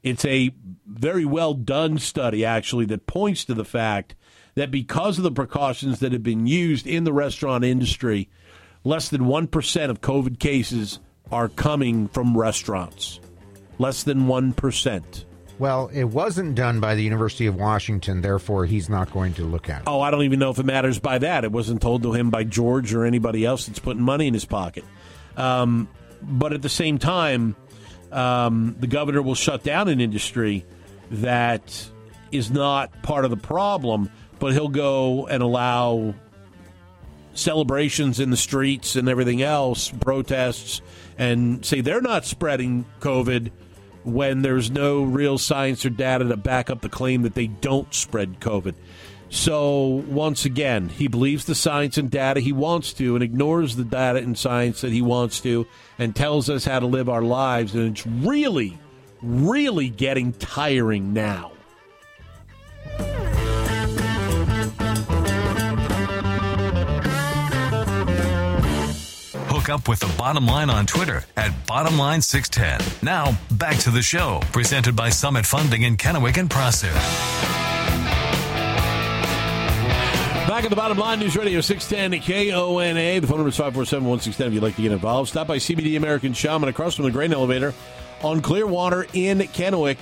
It's 0.02 0.24
a 0.24 0.52
very 0.86 1.26
well 1.26 1.54
done 1.54 2.00
study, 2.00 2.46
actually, 2.46 2.86
that 2.86 3.06
points 3.08 3.43
to 3.46 3.54
the 3.54 3.65
fact 3.65 4.15
that 4.56 4.72
because 4.72 5.17
of 5.17 5.24
the 5.24 5.32
precautions 5.32 6.00
that 6.00 6.13
have 6.13 6.24
been 6.24 6.48
used 6.48 6.88
in 6.88 7.04
the 7.04 7.12
restaurant 7.12 7.65
industry, 7.65 8.30
less 8.86 9.10
than 9.10 9.24
1% 9.24 9.89
of 9.89 10.02
COVID 10.02 10.39
cases 10.39 11.00
are 11.30 11.50
coming 11.50 12.08
from 12.08 12.38
restaurants. 12.38 13.20
Less 13.78 14.04
than 14.04 14.28
1%. 14.28 15.26
well, 15.60 15.89
it 15.93 16.06
wasn't 16.06 16.56
done 16.56 16.80
by 16.80 16.96
the 16.96 17.04
University 17.04 17.48
of 17.48 17.56
Washington, 17.56 18.22
therefore, 18.22 18.65
he's 18.65 18.89
not 18.89 19.12
going 19.12 19.34
to 19.34 19.43
look 19.43 19.70
at 19.70 19.82
it. 19.82 19.88
Oh, 19.88 20.00
I 20.00 20.10
don't 20.10 20.24
even 20.24 20.39
know 20.39 20.52
if 20.52 20.60
it 20.60 20.65
matters 20.65 21.00
by 21.00 21.17
that. 21.17 21.43
It 21.43 21.52
wasn't 21.52 21.82
told 21.82 22.02
to 22.04 22.13
him 22.13 22.30
by 22.30 22.46
George 22.46 22.93
or 22.93 23.04
anybody 23.04 23.43
else 23.43 23.65
that's 23.65 23.80
putting 23.80 24.04
money 24.04 24.28
in 24.28 24.34
his 24.34 24.46
pocket. 24.46 24.86
Um, 25.38 25.88
but 26.21 26.52
at 26.52 26.62
the 26.62 26.69
same 26.69 26.97
time, 26.97 27.56
um, 28.12 28.76
the 28.80 28.88
governor 28.88 29.21
will 29.21 29.36
shut 29.36 29.63
down 29.63 29.88
an 29.88 30.02
industry 30.02 30.65
that 31.12 31.89
is 32.32 32.52
not 32.52 33.04
part 33.04 33.23
of 33.23 33.32
the 33.32 33.38
problem, 33.38 34.12
but 34.39 34.54
he'll 34.54 34.67
go 34.67 35.28
and 35.28 35.41
allow 35.41 36.13
celebrations 37.34 38.19
in 38.19 38.30
the 38.32 38.38
streets 38.38 38.95
and 38.95 39.08
everything 39.08 39.41
else, 39.41 39.89
protests, 39.89 40.82
and 41.17 41.63
say 41.65 41.82
they're 41.82 42.02
not 42.02 42.26
spreading 42.26 42.86
COVID 43.00 43.52
when 44.04 44.41
there's 44.41 44.71
no 44.71 45.04
real 45.04 45.38
science 45.38 45.86
or 45.86 45.89
data 45.89 46.26
to 46.26 46.38
back 46.38 46.69
up 46.69 46.82
the 46.82 46.89
claim 46.89 47.23
that 47.23 47.36
they 47.36 47.47
don't 47.47 47.93
spread 47.93 48.39
COVID. 48.39 48.73
So, 49.30 50.04
once 50.08 50.46
again, 50.46 50.88
he 50.88 51.08
believes 51.08 51.46
the 51.46 51.56
science 51.56 51.98
and 51.98 52.10
data 52.10 52.40
he 52.40 52.54
wants 52.54 52.94
to 52.94 53.16
and 53.16 53.24
ignores 53.24 53.76
the 53.76 53.84
data 53.84 54.20
and 54.20 54.38
science 54.38 54.82
that 54.82 54.94
he 54.94 55.02
wants 55.02 55.42
to 55.42 55.68
and 56.00 56.16
tells 56.16 56.50
us 56.50 56.63
how 56.63 56.80
to 56.80 56.86
live 56.86 57.10
our 57.10 57.22
lives. 57.22 57.76
And 57.76 57.92
it's 57.92 58.08
really, 58.08 58.78
really 59.22 59.90
getting 59.90 60.32
tiring 60.34 61.13
now. 61.13 61.52
Hook 69.50 69.70
up 69.70 69.90
with 69.90 70.00
the 70.00 70.13
bottom 70.18 70.46
line 70.48 70.70
on 70.70 70.86
Twitter 70.86 71.24
at 71.36 71.52
Bottomline610. 71.68 73.04
Now, 73.04 73.38
back 73.52 73.78
to 73.80 73.92
the 73.92 74.02
show, 74.02 74.40
presented 74.54 74.96
by 74.96 75.10
Summit 75.10 75.46
Funding 75.46 75.84
in 75.84 75.98
Kennewick 75.98 76.38
and 76.38 76.50
Prosser. 76.50 76.94
Back 80.58 80.63
at 80.63 80.70
the 80.72 80.76
bottom 80.76 80.98
line, 80.98 81.20
News 81.20 81.38
Radio 81.38 81.62
610 81.62 82.20
KONA. 82.20 83.22
The 83.22 83.28
phone 83.28 83.38
number 83.38 83.50
is 83.50 83.58
547 83.58 84.04
1610 84.04 84.48
if 84.48 84.54
you'd 84.56 84.63
like 84.63 84.76
to 84.76 84.82
get 84.82 84.91
involved. 84.91 85.30
Stop 85.30 85.46
by 85.46 85.58
CBD 85.58 85.98
American 85.98 86.34
Shaman 86.34 86.67
across 86.67 86.96
from 86.96 87.06
the 87.06 87.12
grain 87.12 87.32
elevator 87.32 87.76
on 88.24 88.41
Clearwater 88.41 89.06
in 89.13 89.38
Kennewick. 89.38 90.00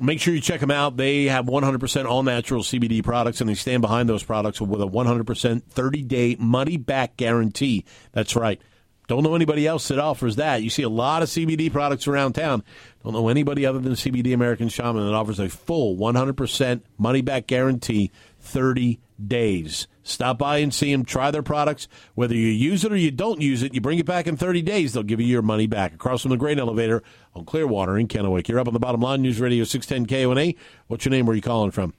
Make 0.00 0.20
sure 0.20 0.32
you 0.32 0.40
check 0.40 0.60
them 0.60 0.70
out. 0.70 0.96
They 0.96 1.24
have 1.24 1.46
100% 1.46 2.04
all 2.04 2.22
natural 2.22 2.62
CBD 2.62 3.02
products, 3.02 3.40
and 3.40 3.50
they 3.50 3.54
stand 3.54 3.82
behind 3.82 4.08
those 4.08 4.22
products 4.22 4.60
with 4.60 4.80
a 4.80 4.86
100% 4.86 5.62
30 5.64 6.02
day 6.04 6.36
money 6.38 6.76
back 6.76 7.16
guarantee. 7.16 7.84
That's 8.12 8.36
right. 8.36 8.60
Don't 9.08 9.24
know 9.24 9.34
anybody 9.34 9.66
else 9.66 9.88
that 9.88 9.98
offers 9.98 10.36
that. 10.36 10.62
You 10.62 10.70
see 10.70 10.84
a 10.84 10.88
lot 10.88 11.24
of 11.24 11.28
CBD 11.28 11.72
products 11.72 12.06
around 12.06 12.34
town. 12.34 12.62
Don't 13.02 13.14
know 13.14 13.26
anybody 13.26 13.66
other 13.66 13.80
than 13.80 13.94
CBD 13.94 14.32
American 14.32 14.68
Shaman 14.68 15.04
that 15.04 15.12
offers 15.12 15.40
a 15.40 15.48
full 15.48 15.96
100% 15.96 16.82
money 16.98 17.20
back 17.20 17.48
guarantee 17.48 18.12
30 18.38 19.00
days. 19.26 19.86
Stop 20.02 20.38
by 20.38 20.58
and 20.58 20.72
see 20.72 20.90
them. 20.92 21.04
Try 21.04 21.30
their 21.30 21.42
products. 21.42 21.88
Whether 22.14 22.34
you 22.34 22.48
use 22.48 22.84
it 22.84 22.92
or 22.92 22.96
you 22.96 23.10
don't 23.10 23.40
use 23.40 23.62
it, 23.62 23.74
you 23.74 23.80
bring 23.80 23.98
it 23.98 24.06
back 24.06 24.26
in 24.26 24.36
30 24.36 24.62
days, 24.62 24.92
they'll 24.92 25.02
give 25.02 25.20
you 25.20 25.26
your 25.26 25.42
money 25.42 25.66
back. 25.66 25.94
Across 25.94 26.22
from 26.22 26.30
the 26.30 26.36
grain 26.36 26.58
elevator 26.58 27.02
on 27.34 27.44
Clearwater 27.44 27.98
in 27.98 28.08
Kennewick. 28.08 28.48
You're 28.48 28.58
up 28.58 28.66
on 28.68 28.74
the 28.74 28.80
bottom 28.80 29.00
line. 29.00 29.22
News 29.22 29.40
Radio 29.40 29.64
610 29.64 30.06
KONA. 30.06 30.54
What's 30.88 31.04
your 31.04 31.10
name? 31.10 31.26
Where 31.26 31.32
are 31.32 31.36
you 31.36 31.42
calling 31.42 31.70
from? 31.70 31.94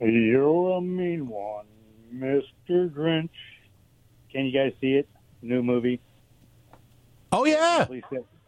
You're 0.00 0.76
a 0.76 0.80
mean 0.80 1.28
one, 1.28 1.66
Mr. 2.14 2.90
Grinch. 2.90 3.30
Can 4.32 4.46
you 4.46 4.52
guys 4.52 4.72
see 4.80 4.94
it? 4.94 5.08
New 5.40 5.62
movie. 5.62 6.00
Oh, 7.32 7.44
yeah. 7.44 7.86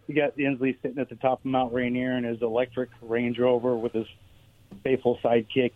You 0.06 0.14
got 0.14 0.36
Inslee 0.36 0.80
sitting 0.82 0.98
at 0.98 1.08
the 1.08 1.16
top 1.16 1.40
of 1.40 1.44
Mount 1.44 1.72
Rainier 1.72 2.16
in 2.16 2.24
his 2.24 2.42
electric 2.42 2.90
Range 3.00 3.38
Rover 3.38 3.76
with 3.76 3.92
his 3.92 4.06
faithful 4.84 5.18
sidekick, 5.24 5.72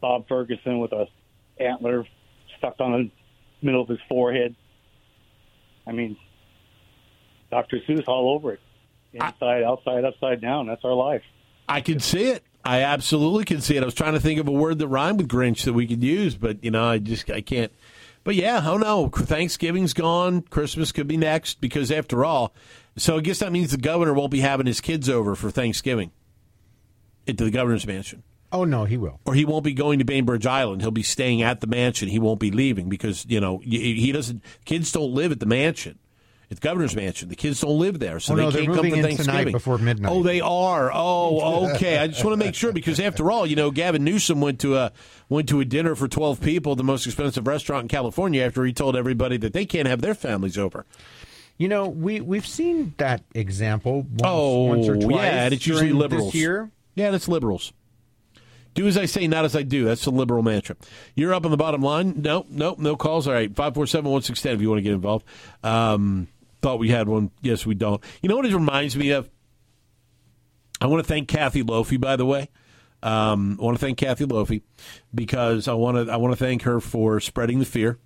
Bob 0.00 0.28
Ferguson, 0.28 0.78
with 0.78 0.92
a 0.92 1.06
antler 1.58 2.06
stuck 2.58 2.76
on 2.80 2.92
the 2.92 3.10
middle 3.62 3.82
of 3.82 3.88
his 3.88 3.98
forehead. 4.08 4.54
I 5.86 5.92
mean, 5.92 6.16
Dr. 7.50 7.78
Seuss 7.88 8.06
all 8.08 8.34
over 8.34 8.52
it. 8.54 8.60
Inside, 9.12 9.62
outside, 9.62 10.04
upside 10.04 10.40
down. 10.40 10.66
That's 10.66 10.84
our 10.84 10.92
life. 10.92 11.22
I 11.68 11.80
can 11.80 12.00
see 12.00 12.30
it. 12.30 12.44
I 12.64 12.82
absolutely 12.82 13.44
can 13.44 13.60
see 13.60 13.76
it. 13.76 13.82
I 13.82 13.86
was 13.86 13.94
trying 13.94 14.14
to 14.14 14.20
think 14.20 14.40
of 14.40 14.48
a 14.48 14.52
word 14.52 14.78
that 14.80 14.88
rhymed 14.88 15.18
with 15.18 15.28
Grinch 15.28 15.64
that 15.64 15.72
we 15.72 15.86
could 15.86 16.02
use, 16.02 16.34
but 16.34 16.62
you 16.64 16.70
know, 16.70 16.84
I 16.84 16.98
just 16.98 17.30
I 17.30 17.40
can't. 17.40 17.72
But 18.24 18.34
yeah, 18.34 18.60
oh 18.64 18.76
no, 18.76 19.08
Thanksgiving's 19.08 19.94
gone. 19.94 20.42
Christmas 20.42 20.90
could 20.90 21.06
be 21.06 21.16
next 21.16 21.60
because 21.60 21.92
after 21.92 22.24
all, 22.24 22.52
so 22.96 23.18
I 23.18 23.20
guess 23.20 23.38
that 23.38 23.52
means 23.52 23.70
the 23.70 23.76
governor 23.76 24.12
won't 24.12 24.32
be 24.32 24.40
having 24.40 24.66
his 24.66 24.80
kids 24.80 25.08
over 25.08 25.36
for 25.36 25.50
Thanksgiving 25.50 26.10
into 27.26 27.44
the 27.44 27.52
governor's 27.52 27.86
mansion. 27.86 28.24
Oh 28.52 28.64
no, 28.64 28.84
he 28.84 28.96
will. 28.96 29.20
Or 29.24 29.34
he 29.34 29.44
won't 29.44 29.64
be 29.64 29.74
going 29.74 29.98
to 29.98 30.04
Bainbridge 30.04 30.46
Island. 30.46 30.80
He'll 30.82 30.90
be 30.90 31.02
staying 31.02 31.42
at 31.42 31.60
the 31.60 31.66
mansion. 31.66 32.08
He 32.08 32.18
won't 32.18 32.40
be 32.40 32.50
leaving 32.50 32.88
because 32.88 33.26
you 33.28 33.40
know 33.40 33.58
he 33.58 34.12
doesn't. 34.12 34.42
Kids 34.64 34.92
don't 34.92 35.12
live 35.12 35.32
at 35.32 35.40
the 35.40 35.46
mansion. 35.46 35.98
It's 36.48 36.60
governor's 36.60 36.94
mansion. 36.94 37.28
The 37.28 37.34
kids 37.34 37.60
don't 37.60 37.76
live 37.76 37.98
there, 37.98 38.20
so 38.20 38.32
oh, 38.32 38.36
they 38.36 38.42
no, 38.42 38.50
can't 38.52 38.66
come 38.66 38.90
for 38.90 39.02
Thanksgiving 39.02 39.52
before 39.52 39.78
midnight. 39.78 40.12
Oh, 40.12 40.22
they 40.22 40.40
are. 40.40 40.92
Oh, 40.94 41.70
okay. 41.74 41.98
I 41.98 42.06
just 42.06 42.24
want 42.24 42.38
to 42.38 42.44
make 42.44 42.54
sure 42.54 42.72
because 42.72 43.00
after 43.00 43.32
all, 43.32 43.46
you 43.46 43.56
know, 43.56 43.72
Gavin 43.72 44.04
Newsom 44.04 44.40
went 44.40 44.60
to 44.60 44.76
a 44.76 44.92
went 45.28 45.48
to 45.48 45.58
a 45.58 45.64
dinner 45.64 45.96
for 45.96 46.06
twelve 46.06 46.40
people, 46.40 46.76
the 46.76 46.84
most 46.84 47.04
expensive 47.04 47.48
restaurant 47.48 47.84
in 47.84 47.88
California, 47.88 48.42
after 48.42 48.64
he 48.64 48.72
told 48.72 48.94
everybody 48.94 49.36
that 49.38 49.54
they 49.54 49.66
can't 49.66 49.88
have 49.88 50.02
their 50.02 50.14
families 50.14 50.56
over. 50.56 50.86
You 51.58 51.68
know, 51.68 51.88
we 51.88 52.20
we've 52.20 52.46
seen 52.46 52.94
that 52.98 53.24
example. 53.34 54.02
Once, 54.02 54.22
oh, 54.22 54.64
once 54.64 54.88
or 54.88 54.96
oh, 54.96 55.00
twice 55.00 55.24
yeah, 55.24 55.44
and 55.44 55.54
it's 55.54 55.66
usually 55.66 55.92
liberals. 55.92 56.32
This 56.32 56.40
year. 56.40 56.70
Yeah, 56.94 57.10
that's 57.10 57.26
liberals. 57.28 57.72
Do 58.76 58.86
as 58.86 58.98
I 58.98 59.06
say, 59.06 59.26
not 59.26 59.46
as 59.46 59.56
I 59.56 59.62
do. 59.62 59.86
That's 59.86 60.04
the 60.04 60.10
liberal 60.10 60.42
mantra. 60.42 60.76
You're 61.14 61.32
up 61.32 61.46
on 61.46 61.50
the 61.50 61.56
bottom 61.56 61.80
line. 61.80 62.20
Nope, 62.20 62.48
nope, 62.50 62.78
no 62.78 62.94
calls. 62.94 63.26
All 63.26 63.32
right, 63.32 63.48
547 63.48 64.10
1610 64.10 64.54
if 64.54 64.60
you 64.60 64.68
want 64.68 64.78
to 64.78 64.82
get 64.82 64.92
involved. 64.92 65.24
Um, 65.64 66.28
thought 66.60 66.78
we 66.78 66.90
had 66.90 67.08
one. 67.08 67.30
Yes, 67.40 67.64
we 67.64 67.74
don't. 67.74 68.04
You 68.20 68.28
know 68.28 68.36
what 68.36 68.44
it 68.44 68.52
reminds 68.52 68.94
me 68.94 69.10
of? 69.10 69.30
I 70.78 70.88
want 70.88 71.02
to 71.02 71.08
thank 71.08 71.26
Kathy 71.26 71.62
Lofy, 71.62 71.98
by 71.98 72.16
the 72.16 72.26
way. 72.26 72.50
Um, 73.02 73.56
I 73.58 73.64
want 73.64 73.78
to 73.78 73.80
thank 73.80 73.96
Kathy 73.96 74.26
Lofy 74.26 74.60
because 75.14 75.68
I 75.68 75.72
want 75.72 75.96
to 75.96 76.12
I 76.12 76.16
want 76.16 76.32
to 76.32 76.44
thank 76.44 76.62
her 76.62 76.78
for 76.80 77.18
spreading 77.20 77.58
the 77.60 77.64
fear. 77.64 77.98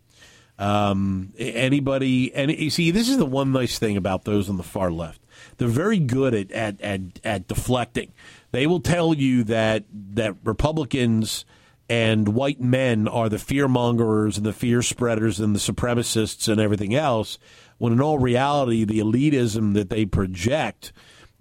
Um, 0.56 1.33
anybody, 1.37 2.33
and 2.33 2.50
you 2.50 2.70
see, 2.70 2.92
this 2.92 3.09
is 3.09 3.18
the 3.18 3.24
one 3.26 3.50
nice 3.50 3.78
thing 3.78 3.96
about 3.96 4.24
those 4.24 4.48
on 4.48 4.56
the 4.56 4.62
far 4.62 4.92
left. 4.92 5.20
They're 5.56 5.68
very 5.68 5.98
good 5.98 6.33
at 6.33 6.52
at, 6.52 6.80
at, 6.80 7.00
at 7.24 7.48
deflecting. 7.48 8.12
They 8.52 8.66
will 8.66 8.80
tell 8.80 9.14
you 9.14 9.44
that 9.44 9.84
that 9.90 10.36
Republicans 10.44 11.44
and 11.88 12.28
white 12.28 12.60
men 12.60 13.08
are 13.08 13.28
the 13.28 13.38
fear 13.38 13.66
mongers 13.66 14.36
and 14.36 14.46
the 14.46 14.52
fear 14.52 14.80
spreaders 14.80 15.40
and 15.40 15.54
the 15.54 15.58
supremacists 15.58 16.48
and 16.48 16.60
everything 16.60 16.94
else, 16.94 17.36
when 17.78 17.92
in 17.92 18.00
all 18.00 18.18
reality, 18.18 18.84
the 18.84 19.00
elitism 19.00 19.74
that 19.74 19.90
they 19.90 20.06
project. 20.06 20.92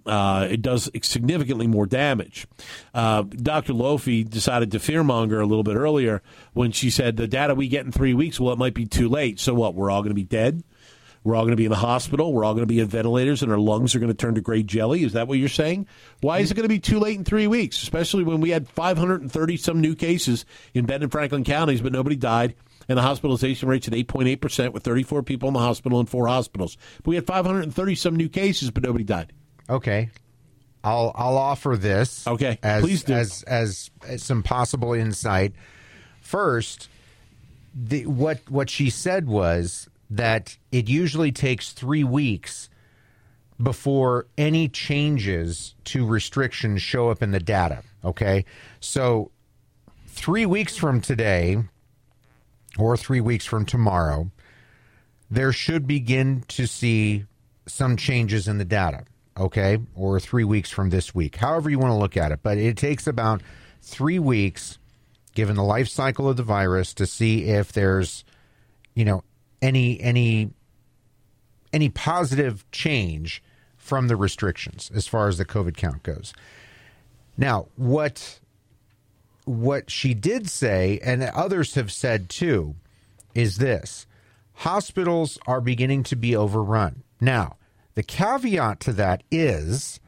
Uh, 0.06 0.48
it 0.50 0.62
does 0.62 0.90
significantly 1.02 1.66
more 1.66 1.86
damage. 1.86 2.46
Uh, 2.94 3.22
Dr. 3.22 3.74
Lofy 3.74 4.24
decided 4.24 4.72
to 4.72 4.78
fearmonger 4.78 5.40
a 5.40 5.46
little 5.46 5.62
bit 5.62 5.76
earlier 5.76 6.22
when 6.52 6.72
she 6.72 6.90
said 6.90 7.16
the 7.16 7.28
data 7.28 7.54
we 7.54 7.68
get 7.68 7.84
in 7.84 7.92
three 7.92 8.14
weeks, 8.14 8.40
well, 8.40 8.54
it 8.54 8.58
might 8.58 8.74
be 8.74 8.86
too 8.86 9.08
late. 9.08 9.38
So 9.38 9.54
what? 9.54 9.74
We're 9.74 9.90
all 9.90 10.00
going 10.00 10.10
to 10.10 10.14
be 10.14 10.24
dead. 10.24 10.64
We're 11.22 11.36
all 11.36 11.42
going 11.42 11.52
to 11.52 11.56
be 11.56 11.66
in 11.66 11.70
the 11.70 11.76
hospital. 11.76 12.32
We're 12.32 12.44
all 12.44 12.54
going 12.54 12.62
to 12.62 12.72
be 12.72 12.80
in 12.80 12.88
ventilators, 12.88 13.42
and 13.42 13.52
our 13.52 13.58
lungs 13.58 13.94
are 13.94 13.98
going 13.98 14.12
to 14.12 14.16
turn 14.16 14.36
to 14.36 14.40
gray 14.40 14.62
jelly. 14.62 15.04
Is 15.04 15.12
that 15.12 15.28
what 15.28 15.38
you're 15.38 15.50
saying? 15.50 15.86
Why 16.22 16.38
is 16.38 16.50
it 16.50 16.54
going 16.54 16.64
to 16.64 16.68
be 16.68 16.78
too 16.78 16.98
late 16.98 17.18
in 17.18 17.24
three 17.24 17.46
weeks? 17.46 17.82
Especially 17.82 18.24
when 18.24 18.40
we 18.40 18.50
had 18.50 18.68
530 18.68 19.56
some 19.58 19.80
new 19.80 19.94
cases 19.94 20.46
in 20.72 20.86
Benton 20.86 21.04
and 21.04 21.12
Franklin 21.12 21.44
counties, 21.44 21.82
but 21.82 21.92
nobody 21.92 22.16
died, 22.16 22.54
and 22.88 22.96
the 22.96 23.02
hospitalization 23.02 23.68
rate's 23.68 23.86
at 23.86 23.94
8.8 23.94 24.40
percent, 24.40 24.72
with 24.72 24.82
34 24.82 25.22
people 25.22 25.48
in 25.48 25.54
the 25.54 25.60
hospital 25.60 26.00
in 26.00 26.06
four 26.06 26.26
hospitals. 26.26 26.78
But 26.98 27.08
we 27.08 27.14
had 27.16 27.26
530 27.26 27.94
some 27.96 28.16
new 28.16 28.28
cases, 28.30 28.70
but 28.70 28.82
nobody 28.82 29.04
died. 29.04 29.32
Okay. 29.68 30.08
I'll 30.82 31.12
I'll 31.14 31.36
offer 31.36 31.76
this. 31.76 32.26
Okay, 32.26 32.58
as, 32.62 32.82
please 32.82 33.02
do. 33.02 33.12
As, 33.12 33.42
as 33.42 33.90
as 34.08 34.22
some 34.22 34.42
possible 34.42 34.94
insight. 34.94 35.52
First, 36.22 36.88
the 37.74 38.06
what 38.06 38.40
what 38.48 38.70
she 38.70 38.88
said 38.88 39.26
was 39.26 39.89
that 40.10 40.56
it 40.72 40.88
usually 40.88 41.32
takes 41.32 41.72
three 41.72 42.04
weeks 42.04 42.68
before 43.62 44.26
any 44.36 44.68
changes 44.68 45.74
to 45.84 46.06
restrictions 46.06 46.82
show 46.82 47.10
up 47.10 47.22
in 47.22 47.30
the 47.30 47.40
data. 47.40 47.82
Okay, 48.04 48.44
so 48.80 49.30
three 50.06 50.46
weeks 50.46 50.76
from 50.76 51.00
today, 51.00 51.58
or 52.78 52.96
three 52.96 53.20
weeks 53.20 53.44
from 53.44 53.66
tomorrow, 53.66 54.30
there 55.30 55.52
should 55.52 55.86
begin 55.86 56.42
to 56.48 56.66
see 56.66 57.26
some 57.66 57.96
changes 57.96 58.48
in 58.48 58.58
the 58.58 58.64
data 58.64 59.04
okay, 59.40 59.78
or 59.94 60.20
three 60.20 60.44
weeks 60.44 60.70
from 60.70 60.90
this 60.90 61.14
week, 61.14 61.36
however 61.36 61.70
you 61.70 61.78
want 61.78 61.92
to 61.92 61.98
look 61.98 62.16
at 62.16 62.30
it. 62.30 62.40
But 62.42 62.58
it 62.58 62.76
takes 62.76 63.06
about 63.06 63.42
three 63.80 64.18
weeks, 64.18 64.78
given 65.34 65.56
the 65.56 65.64
life 65.64 65.88
cycle 65.88 66.28
of 66.28 66.36
the 66.36 66.42
virus, 66.42 66.94
to 66.94 67.06
see 67.06 67.44
if 67.44 67.72
there's, 67.72 68.24
you 68.94 69.04
know, 69.04 69.24
any 69.62 70.00
any 70.00 70.50
any 71.72 71.88
positive 71.88 72.68
change 72.72 73.42
from 73.76 74.08
the 74.08 74.16
restrictions 74.16 74.90
as 74.94 75.06
far 75.06 75.28
as 75.28 75.38
the 75.38 75.44
COVID 75.44 75.76
count 75.76 76.02
goes. 76.02 76.32
Now, 77.36 77.66
what 77.76 78.40
what 79.44 79.90
she 79.90 80.14
did 80.14 80.48
say, 80.48 81.00
and 81.02 81.22
others 81.22 81.74
have 81.74 81.90
said 81.90 82.28
too, 82.28 82.76
is 83.34 83.58
this: 83.58 84.06
hospitals 84.54 85.38
are 85.46 85.60
beginning 85.60 86.02
to 86.04 86.16
be 86.16 86.36
overrun 86.36 87.02
now. 87.20 87.56
The 87.94 88.02
caveat 88.02 88.80
to 88.80 88.92
that 88.94 89.22
is 89.30 90.00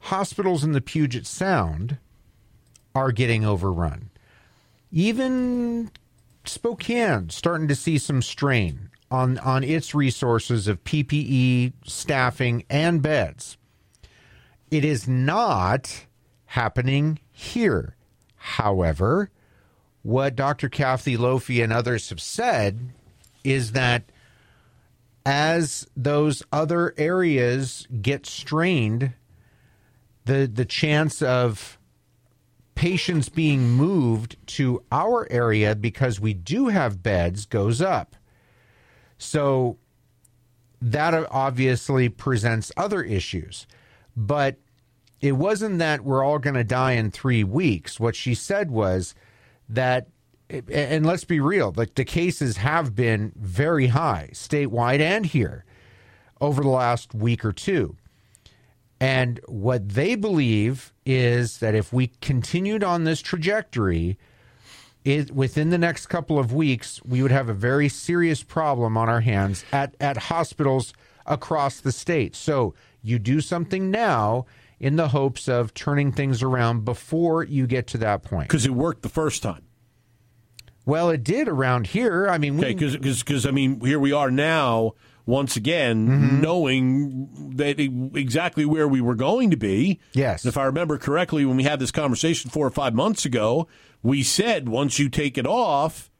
hospitals 0.00 0.64
in 0.64 0.72
the 0.72 0.80
Puget 0.80 1.26
Sound 1.26 1.98
are 2.94 3.12
getting 3.12 3.44
overrun. 3.44 4.10
Even 4.92 5.90
Spokane 6.50 7.30
starting 7.30 7.68
to 7.68 7.76
see 7.76 7.96
some 7.96 8.20
strain 8.22 8.90
on, 9.08 9.38
on 9.38 9.62
its 9.62 9.94
resources 9.94 10.66
of 10.66 10.82
PPE, 10.82 11.72
staffing, 11.84 12.64
and 12.68 13.00
beds. 13.00 13.56
It 14.70 14.84
is 14.84 15.06
not 15.06 16.06
happening 16.46 17.20
here. 17.30 17.94
However, 18.34 19.30
what 20.02 20.34
Dr. 20.34 20.68
Kathy 20.68 21.16
Lofy 21.16 21.62
and 21.62 21.72
others 21.72 22.08
have 22.08 22.20
said 22.20 22.90
is 23.44 23.72
that 23.72 24.10
as 25.24 25.86
those 25.96 26.42
other 26.52 26.94
areas 26.96 27.86
get 28.02 28.26
strained, 28.26 29.12
the 30.24 30.50
the 30.52 30.64
chance 30.64 31.22
of 31.22 31.78
patients 32.80 33.28
being 33.28 33.68
moved 33.68 34.38
to 34.46 34.82
our 34.90 35.30
area 35.30 35.74
because 35.74 36.18
we 36.18 36.32
do 36.32 36.68
have 36.68 37.02
beds 37.02 37.44
goes 37.44 37.82
up. 37.82 38.16
So 39.18 39.76
that 40.80 41.12
obviously 41.30 42.08
presents 42.08 42.72
other 42.78 43.02
issues. 43.02 43.66
But 44.16 44.56
it 45.20 45.32
wasn't 45.32 45.78
that 45.80 46.04
we're 46.04 46.24
all 46.24 46.38
going 46.38 46.54
to 46.54 46.64
die 46.64 46.92
in 46.92 47.10
three 47.10 47.44
weeks. 47.44 48.00
What 48.00 48.16
she 48.16 48.34
said 48.34 48.70
was 48.70 49.14
that, 49.68 50.08
and 50.48 51.04
let's 51.04 51.24
be 51.24 51.38
real, 51.38 51.74
like 51.76 51.96
the 51.96 52.06
cases 52.06 52.56
have 52.56 52.94
been 52.94 53.32
very 53.36 53.88
high 53.88 54.30
statewide 54.32 55.00
and 55.00 55.26
here 55.26 55.66
over 56.40 56.62
the 56.62 56.70
last 56.70 57.14
week 57.14 57.44
or 57.44 57.52
two. 57.52 57.98
And 59.00 59.40
what 59.46 59.88
they 59.88 60.14
believe 60.14 60.92
is 61.06 61.58
that 61.58 61.74
if 61.74 61.92
we 61.92 62.08
continued 62.20 62.84
on 62.84 63.04
this 63.04 63.20
trajectory, 63.20 64.18
it, 65.04 65.30
within 65.30 65.70
the 65.70 65.78
next 65.78 66.06
couple 66.08 66.38
of 66.38 66.52
weeks, 66.52 67.00
we 67.04 67.22
would 67.22 67.30
have 67.30 67.48
a 67.48 67.54
very 67.54 67.88
serious 67.88 68.42
problem 68.42 68.98
on 68.98 69.08
our 69.08 69.22
hands 69.22 69.64
at, 69.72 69.94
at 69.98 70.16
hospitals 70.16 70.92
across 71.24 71.80
the 71.80 71.92
state. 71.92 72.36
So 72.36 72.74
you 73.02 73.18
do 73.18 73.40
something 73.40 73.90
now 73.90 74.44
in 74.78 74.96
the 74.96 75.08
hopes 75.08 75.48
of 75.48 75.72
turning 75.72 76.12
things 76.12 76.42
around 76.42 76.84
before 76.84 77.42
you 77.44 77.66
get 77.66 77.86
to 77.88 77.98
that 77.98 78.22
point. 78.22 78.48
Because 78.48 78.66
it 78.66 78.72
worked 78.72 79.02
the 79.02 79.08
first 79.08 79.42
time. 79.42 79.62
Well, 80.84 81.08
it 81.10 81.22
did 81.22 81.48
around 81.48 81.88
here. 81.88 82.28
I 82.28 82.38
mean, 82.38 82.58
okay, 82.58 82.74
because 82.74 83.46
I 83.46 83.50
mean, 83.50 83.80
here 83.80 84.00
we 84.00 84.12
are 84.12 84.30
now 84.30 84.94
once 85.26 85.56
again, 85.56 86.08
mm-hmm. 86.08 86.40
knowing 86.40 87.54
that 87.56 87.78
exactly 87.78 88.64
where 88.64 88.88
we 88.88 89.00
were 89.00 89.14
going 89.14 89.50
to 89.50 89.56
be. 89.56 90.00
Yes. 90.12 90.44
And 90.44 90.50
if 90.50 90.56
I 90.56 90.64
remember 90.64 90.98
correctly, 90.98 91.44
when 91.44 91.56
we 91.56 91.64
had 91.64 91.78
this 91.78 91.90
conversation 91.90 92.50
four 92.50 92.66
or 92.66 92.70
five 92.70 92.94
months 92.94 93.24
ago, 93.24 93.68
we 94.02 94.22
said 94.22 94.68
once 94.68 94.98
you 94.98 95.08
take 95.08 95.38
it 95.38 95.46
off, 95.46 96.10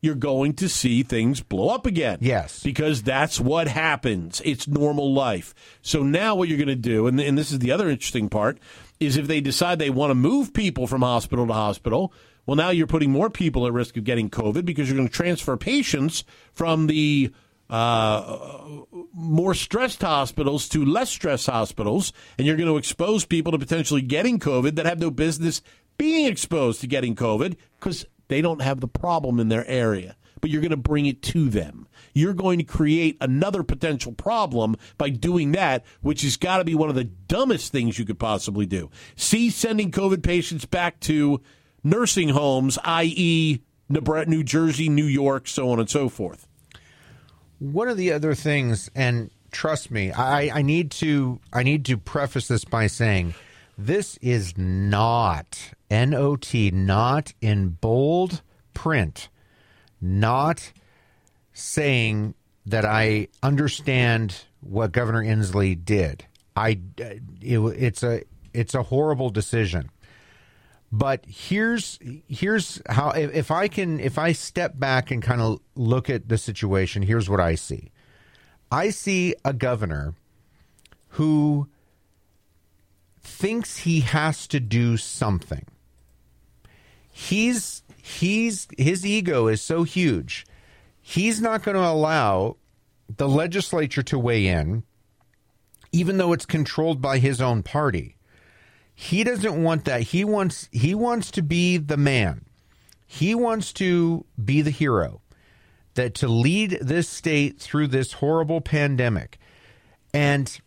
you're 0.00 0.14
going 0.14 0.52
to 0.54 0.68
see 0.68 1.02
things 1.02 1.40
blow 1.40 1.70
up 1.70 1.86
again. 1.86 2.18
Yes. 2.20 2.62
Because 2.62 3.02
that's 3.02 3.40
what 3.40 3.66
happens. 3.68 4.40
It's 4.44 4.68
normal 4.68 5.12
life. 5.12 5.54
So 5.82 6.02
now 6.02 6.36
what 6.36 6.48
you're 6.48 6.58
going 6.58 6.68
to 6.68 6.76
do, 6.76 7.06
and, 7.06 7.20
and 7.20 7.36
this 7.36 7.50
is 7.50 7.58
the 7.58 7.72
other 7.72 7.88
interesting 7.88 8.28
part, 8.28 8.58
is 9.00 9.16
if 9.16 9.26
they 9.26 9.40
decide 9.40 9.78
they 9.78 9.90
want 9.90 10.10
to 10.10 10.14
move 10.14 10.52
people 10.52 10.86
from 10.86 11.02
hospital 11.02 11.46
to 11.46 11.52
hospital, 11.52 12.12
well, 12.46 12.56
now 12.56 12.70
you're 12.70 12.86
putting 12.86 13.10
more 13.10 13.28
people 13.28 13.66
at 13.66 13.72
risk 13.72 13.96
of 13.96 14.04
getting 14.04 14.30
COVID 14.30 14.64
because 14.64 14.88
you're 14.88 14.96
going 14.96 15.08
to 15.08 15.14
transfer 15.14 15.56
patients 15.56 16.24
from 16.52 16.86
the 16.86 17.32
uh, 17.70 18.38
more 19.12 19.54
stressed 19.54 20.02
hospitals 20.02 20.68
to 20.70 20.84
less 20.84 21.10
stressed 21.10 21.46
hospitals, 21.46 22.12
and 22.38 22.46
you're 22.46 22.56
going 22.56 22.68
to 22.68 22.78
expose 22.78 23.24
people 23.24 23.52
to 23.52 23.58
potentially 23.58 24.02
getting 24.02 24.38
COVID 24.38 24.76
that 24.76 24.86
have 24.86 24.98
no 24.98 25.10
business 25.10 25.62
being 25.98 26.26
exposed 26.26 26.80
to 26.80 26.86
getting 26.86 27.14
COVID 27.14 27.56
because 27.78 28.06
they 28.28 28.40
don't 28.40 28.62
have 28.62 28.80
the 28.80 28.88
problem 28.88 29.38
in 29.40 29.48
their 29.48 29.66
area. 29.66 30.16
But 30.40 30.50
you're 30.50 30.62
going 30.62 30.70
to 30.70 30.76
bring 30.76 31.06
it 31.06 31.20
to 31.22 31.48
them. 31.48 31.88
You're 32.14 32.32
going 32.32 32.58
to 32.58 32.64
create 32.64 33.16
another 33.20 33.64
potential 33.64 34.12
problem 34.12 34.76
by 34.96 35.10
doing 35.10 35.52
that, 35.52 35.84
which 36.00 36.22
has 36.22 36.36
got 36.36 36.58
to 36.58 36.64
be 36.64 36.76
one 36.76 36.88
of 36.88 36.94
the 36.94 37.04
dumbest 37.04 37.72
things 37.72 37.98
you 37.98 38.04
could 38.04 38.20
possibly 38.20 38.64
do. 38.64 38.88
See, 39.16 39.50
sending 39.50 39.90
COVID 39.90 40.22
patients 40.22 40.64
back 40.64 41.00
to 41.00 41.40
nursing 41.82 42.30
homes, 42.30 42.78
i.e., 42.84 43.60
New 43.88 44.44
Jersey, 44.44 44.88
New 44.88 45.04
York, 45.04 45.48
so 45.48 45.70
on 45.70 45.80
and 45.80 45.90
so 45.90 46.08
forth. 46.08 46.47
One 47.58 47.88
of 47.88 47.96
the 47.96 48.12
other 48.12 48.34
things, 48.34 48.90
and 48.94 49.30
trust 49.50 49.90
me, 49.90 50.12
I, 50.12 50.58
I 50.58 50.62
need 50.62 50.90
to 50.92 51.40
I 51.52 51.62
need 51.62 51.84
to 51.86 51.96
preface 51.96 52.48
this 52.48 52.64
by 52.64 52.86
saying 52.86 53.34
this 53.76 54.16
is 54.18 54.56
not 54.56 55.72
N 55.90 56.14
O 56.14 56.36
T, 56.36 56.70
not 56.70 57.32
in 57.40 57.70
bold 57.70 58.42
print, 58.74 59.28
not 60.00 60.72
saying 61.52 62.34
that 62.66 62.84
I 62.84 63.28
understand 63.42 64.36
what 64.60 64.92
Governor 64.92 65.24
Inslee 65.24 65.84
did. 65.84 66.26
I 66.54 66.80
it, 66.96 67.58
it's 67.58 68.02
a 68.02 68.22
it's 68.52 68.74
a 68.74 68.84
horrible 68.84 69.30
decision. 69.30 69.90
But 70.90 71.24
here's 71.26 71.98
here's 72.28 72.80
how 72.88 73.10
if 73.10 73.50
I 73.50 73.68
can 73.68 74.00
if 74.00 74.18
I 74.18 74.32
step 74.32 74.78
back 74.78 75.10
and 75.10 75.22
kind 75.22 75.40
of 75.40 75.60
look 75.74 76.08
at 76.08 76.28
the 76.28 76.38
situation, 76.38 77.02
here's 77.02 77.28
what 77.28 77.40
I 77.40 77.56
see. 77.56 77.90
I 78.72 78.90
see 78.90 79.34
a 79.44 79.52
governor 79.52 80.14
who 81.10 81.68
thinks 83.20 83.78
he 83.78 84.00
has 84.00 84.46
to 84.48 84.60
do 84.60 84.96
something. 84.96 85.66
He's 87.10 87.82
he's 88.02 88.66
his 88.78 89.04
ego 89.04 89.46
is 89.46 89.60
so 89.60 89.82
huge. 89.82 90.46
He's 91.02 91.40
not 91.40 91.62
going 91.62 91.76
to 91.76 91.86
allow 91.86 92.56
the 93.14 93.28
legislature 93.28 94.02
to 94.04 94.18
weigh 94.18 94.46
in 94.46 94.84
even 95.92 96.18
though 96.18 96.32
it's 96.32 96.46
controlled 96.46 97.00
by 97.00 97.18
his 97.18 97.40
own 97.40 97.62
party. 97.62 98.17
He 99.00 99.22
doesn't 99.22 99.62
want 99.62 99.84
that. 99.84 100.02
He 100.02 100.24
wants 100.24 100.68
he 100.72 100.92
wants 100.92 101.30
to 101.30 101.40
be 101.40 101.76
the 101.76 101.96
man. 101.96 102.46
He 103.06 103.32
wants 103.32 103.72
to 103.74 104.24
be 104.44 104.60
the 104.60 104.72
hero 104.72 105.22
that 105.94 106.14
to 106.14 106.26
lead 106.26 106.78
this 106.80 107.08
state 107.08 107.60
through 107.60 107.86
this 107.86 108.14
horrible 108.14 108.60
pandemic. 108.60 109.38
And 110.12 110.60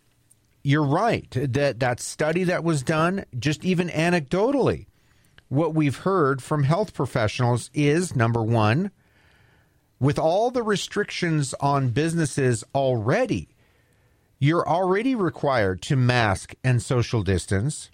you're 0.63 0.85
right 0.85 1.27
that 1.29 1.81
that 1.81 1.99
study 1.99 2.45
that 2.45 2.63
was 2.63 2.83
done, 2.83 3.25
just 3.37 3.65
even 3.65 3.89
anecdotally, 3.89 4.85
what 5.49 5.75
we've 5.75 5.97
heard 5.97 6.41
from 6.41 6.63
health 6.63 6.93
professionals 6.93 7.69
is 7.73 8.15
number 8.15 8.41
one, 8.41 8.91
with 9.99 10.17
all 10.17 10.51
the 10.51 10.63
restrictions 10.63 11.53
on 11.59 11.89
businesses 11.89 12.63
already, 12.73 13.49
you're 14.39 14.67
already 14.67 15.15
required 15.15 15.81
to 15.81 15.97
mask 15.97 16.55
and 16.63 16.81
social 16.81 17.23
distance 17.23 17.89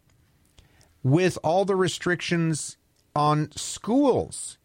with 1.08 1.38
all 1.42 1.64
the 1.64 1.76
restrictions 1.76 2.76
on 3.16 3.50
schools 3.56 4.58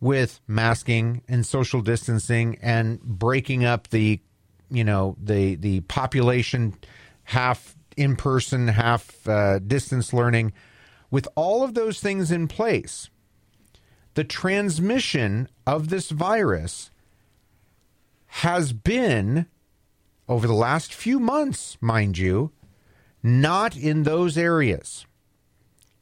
with 0.00 0.40
masking 0.46 1.22
and 1.28 1.44
social 1.44 1.82
distancing 1.82 2.58
and 2.62 3.00
breaking 3.02 3.64
up 3.64 3.88
the 3.88 4.18
you 4.70 4.82
know 4.82 5.14
the 5.22 5.56
the 5.56 5.80
population 5.80 6.74
half 7.24 7.76
in 7.98 8.16
person 8.16 8.68
half 8.68 9.28
uh, 9.28 9.58
distance 9.58 10.12
learning. 10.12 10.52
With 11.10 11.28
all 11.36 11.62
of 11.62 11.74
those 11.74 12.00
things 12.00 12.32
in 12.32 12.48
place 12.48 13.10
the 14.14 14.24
transmission 14.24 15.48
of 15.66 15.88
this 15.90 16.10
virus 16.10 16.90
has 18.26 18.72
been 18.72 19.46
over 20.28 20.46
the 20.46 20.54
last 20.54 20.94
few 20.94 21.20
months 21.20 21.76
mind 21.80 22.16
you 22.16 22.52
not 23.22 23.76
in 23.76 24.04
those 24.04 24.38
areas 24.38 25.04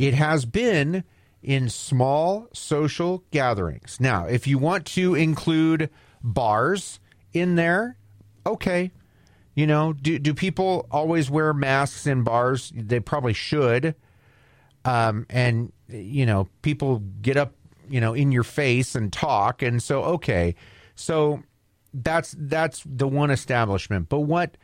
it 0.02 0.14
has 0.14 0.44
been 0.44 1.04
in 1.44 1.68
small 1.68 2.48
social 2.52 3.22
gatherings. 3.30 3.98
Now, 4.00 4.26
if 4.26 4.48
you 4.48 4.58
want 4.58 4.84
to 4.86 5.14
include 5.14 5.90
bars 6.24 6.98
in 7.32 7.54
there, 7.54 7.96
okay. 8.44 8.90
You 9.54 9.68
know, 9.68 9.92
do 9.92 10.18
do 10.18 10.34
people 10.34 10.88
always 10.90 11.30
wear 11.30 11.54
masks 11.54 12.06
in 12.06 12.24
bars? 12.24 12.72
They 12.74 12.98
probably 12.98 13.32
should. 13.32 13.94
Um, 14.84 15.24
and 15.30 15.72
you 15.88 16.26
know, 16.26 16.48
people 16.62 17.00
get 17.20 17.36
up, 17.36 17.54
you 17.88 18.00
know, 18.00 18.12
in 18.12 18.32
your 18.32 18.42
face 18.42 18.96
and 18.96 19.12
talk, 19.12 19.62
and 19.62 19.80
so 19.80 20.02
okay, 20.02 20.56
so 20.96 21.44
that's 21.94 22.34
that's 22.38 22.82
the 22.84 23.06
one 23.06 23.30
establishment. 23.30 24.08
But 24.08 24.20
what 24.20 24.56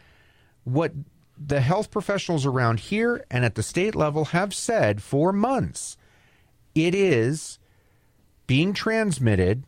what 0.64 0.92
the 1.38 1.60
health 1.60 1.90
professionals 1.90 2.44
around 2.44 2.80
here 2.80 3.24
and 3.30 3.44
at 3.44 3.54
the 3.54 3.62
state 3.62 3.94
level 3.94 4.26
have 4.26 4.52
said 4.52 5.02
for 5.02 5.32
months 5.32 5.96
it 6.74 6.94
is 6.94 7.58
being 8.46 8.72
transmitted 8.72 9.64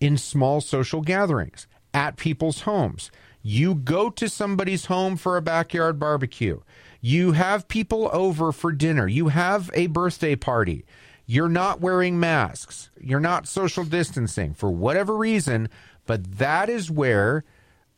in 0.00 0.16
small 0.18 0.60
social 0.60 1.00
gatherings 1.00 1.66
at 1.92 2.16
people's 2.16 2.62
homes. 2.62 3.10
You 3.42 3.74
go 3.74 4.10
to 4.10 4.28
somebody's 4.28 4.86
home 4.86 5.16
for 5.16 5.36
a 5.36 5.42
backyard 5.42 5.98
barbecue. 5.98 6.60
You 7.00 7.32
have 7.32 7.68
people 7.68 8.08
over 8.12 8.52
for 8.52 8.72
dinner. 8.72 9.06
You 9.06 9.28
have 9.28 9.70
a 9.74 9.86
birthday 9.88 10.34
party. 10.34 10.84
You're 11.26 11.48
not 11.48 11.80
wearing 11.80 12.18
masks. 12.18 12.90
You're 12.98 13.20
not 13.20 13.46
social 13.48 13.84
distancing 13.84 14.54
for 14.54 14.70
whatever 14.70 15.16
reason, 15.16 15.68
but 16.06 16.38
that 16.38 16.68
is 16.68 16.90
where 16.90 17.44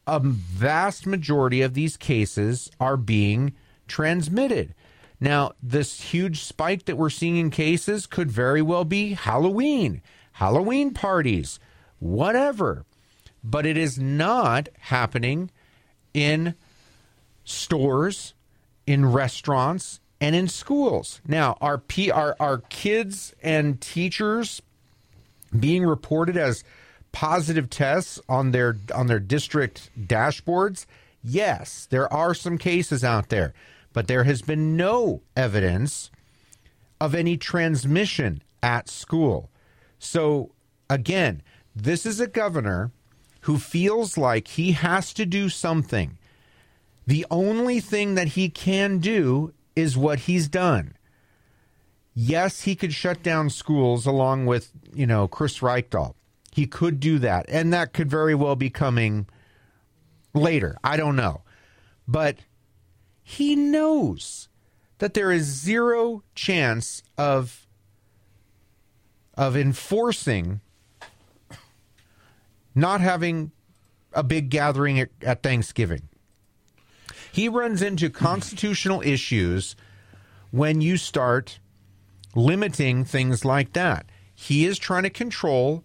a 0.06 0.20
vast 0.20 1.06
majority 1.06 1.62
of 1.62 1.74
these 1.74 1.96
cases 1.96 2.70
are 2.78 2.96
being 2.96 3.54
transmitted. 3.88 4.74
Now, 5.18 5.52
this 5.62 6.00
huge 6.00 6.42
spike 6.42 6.84
that 6.84 6.96
we're 6.96 7.10
seeing 7.10 7.36
in 7.36 7.50
cases 7.50 8.06
could 8.06 8.30
very 8.30 8.62
well 8.62 8.84
be 8.84 9.14
Halloween, 9.14 10.02
Halloween 10.32 10.92
parties, 10.92 11.58
whatever. 11.98 12.84
But 13.42 13.64
it 13.64 13.76
is 13.76 13.98
not 13.98 14.68
happening 14.78 15.50
in 16.12 16.54
stores, 17.44 18.34
in 18.86 19.06
restaurants, 19.06 20.00
and 20.20 20.34
in 20.34 20.48
schools. 20.48 21.20
Now, 21.26 21.56
are, 21.60 21.78
P- 21.78 22.10
are, 22.10 22.36
are 22.40 22.58
kids 22.68 23.34
and 23.42 23.80
teachers 23.80 24.60
being 25.58 25.84
reported 25.84 26.36
as 26.36 26.64
positive 27.16 27.70
tests 27.70 28.20
on 28.28 28.50
their 28.50 28.76
on 28.94 29.06
their 29.06 29.18
district 29.18 29.88
dashboards? 29.98 30.84
Yes, 31.24 31.88
there 31.88 32.12
are 32.12 32.34
some 32.34 32.58
cases 32.58 33.02
out 33.02 33.30
there, 33.30 33.54
but 33.94 34.06
there 34.06 34.24
has 34.24 34.42
been 34.42 34.76
no 34.76 35.22
evidence 35.34 36.10
of 37.00 37.14
any 37.14 37.38
transmission 37.38 38.42
at 38.62 38.90
school. 38.90 39.48
So, 39.98 40.50
again, 40.90 41.40
this 41.74 42.04
is 42.04 42.20
a 42.20 42.26
governor 42.26 42.92
who 43.42 43.56
feels 43.56 44.18
like 44.18 44.48
he 44.48 44.72
has 44.72 45.14
to 45.14 45.24
do 45.24 45.48
something. 45.48 46.18
The 47.06 47.24
only 47.30 47.80
thing 47.80 48.14
that 48.16 48.28
he 48.28 48.50
can 48.50 48.98
do 48.98 49.54
is 49.74 49.96
what 49.96 50.20
he's 50.20 50.48
done. 50.48 50.92
Yes, 52.14 52.62
he 52.62 52.76
could 52.76 52.92
shut 52.92 53.22
down 53.22 53.48
schools 53.48 54.04
along 54.04 54.44
with, 54.44 54.70
you 54.92 55.06
know, 55.06 55.26
Chris 55.26 55.60
Reykdal. 55.60 56.15
He 56.56 56.66
could 56.66 57.00
do 57.00 57.18
that. 57.18 57.44
And 57.50 57.70
that 57.74 57.92
could 57.92 58.08
very 58.08 58.34
well 58.34 58.56
be 58.56 58.70
coming 58.70 59.26
later. 60.32 60.78
I 60.82 60.96
don't 60.96 61.14
know. 61.14 61.42
But 62.08 62.38
he 63.22 63.54
knows 63.54 64.48
that 64.96 65.12
there 65.12 65.30
is 65.30 65.44
zero 65.44 66.22
chance 66.34 67.02
of 67.18 67.66
of 69.34 69.54
enforcing 69.54 70.62
not 72.74 73.02
having 73.02 73.52
a 74.14 74.22
big 74.22 74.48
gathering 74.48 74.98
at, 74.98 75.10
at 75.20 75.42
Thanksgiving. 75.42 76.08
He 77.30 77.50
runs 77.50 77.82
into 77.82 78.08
constitutional 78.08 79.02
issues 79.02 79.76
when 80.52 80.80
you 80.80 80.96
start 80.96 81.58
limiting 82.34 83.04
things 83.04 83.44
like 83.44 83.74
that. 83.74 84.06
He 84.34 84.64
is 84.64 84.78
trying 84.78 85.02
to 85.02 85.10
control 85.10 85.84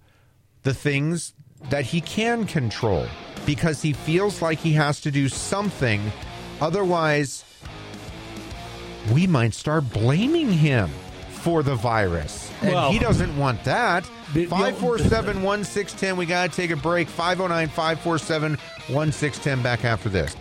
the 0.63 0.73
things 0.73 1.33
that 1.69 1.85
he 1.85 2.01
can 2.01 2.45
control 2.45 3.05
because 3.45 3.81
he 3.81 3.93
feels 3.93 4.41
like 4.41 4.59
he 4.59 4.73
has 4.73 5.01
to 5.01 5.11
do 5.11 5.27
something. 5.29 6.01
Otherwise, 6.59 7.43
we 9.13 9.25
might 9.27 9.53
start 9.53 9.91
blaming 9.91 10.51
him 10.51 10.89
for 11.31 11.63
the 11.63 11.75
virus. 11.75 12.51
And 12.61 12.73
Well- 12.73 12.91
he 12.91 12.99
doesn't 12.99 13.35
want 13.37 13.63
that. 13.63 14.03
The- 14.33 14.45
the- 14.45 14.49
547 14.49 15.41
1610. 15.41 16.15
We 16.17 16.25
got 16.27 16.51
to 16.51 16.55
take 16.55 16.69
a 16.71 16.75
break. 16.75 17.09
509 17.09 17.67
547 17.69 18.57
1610. 18.87 19.61
Back 19.63 19.83
after 19.83 20.07
this. 20.09 20.35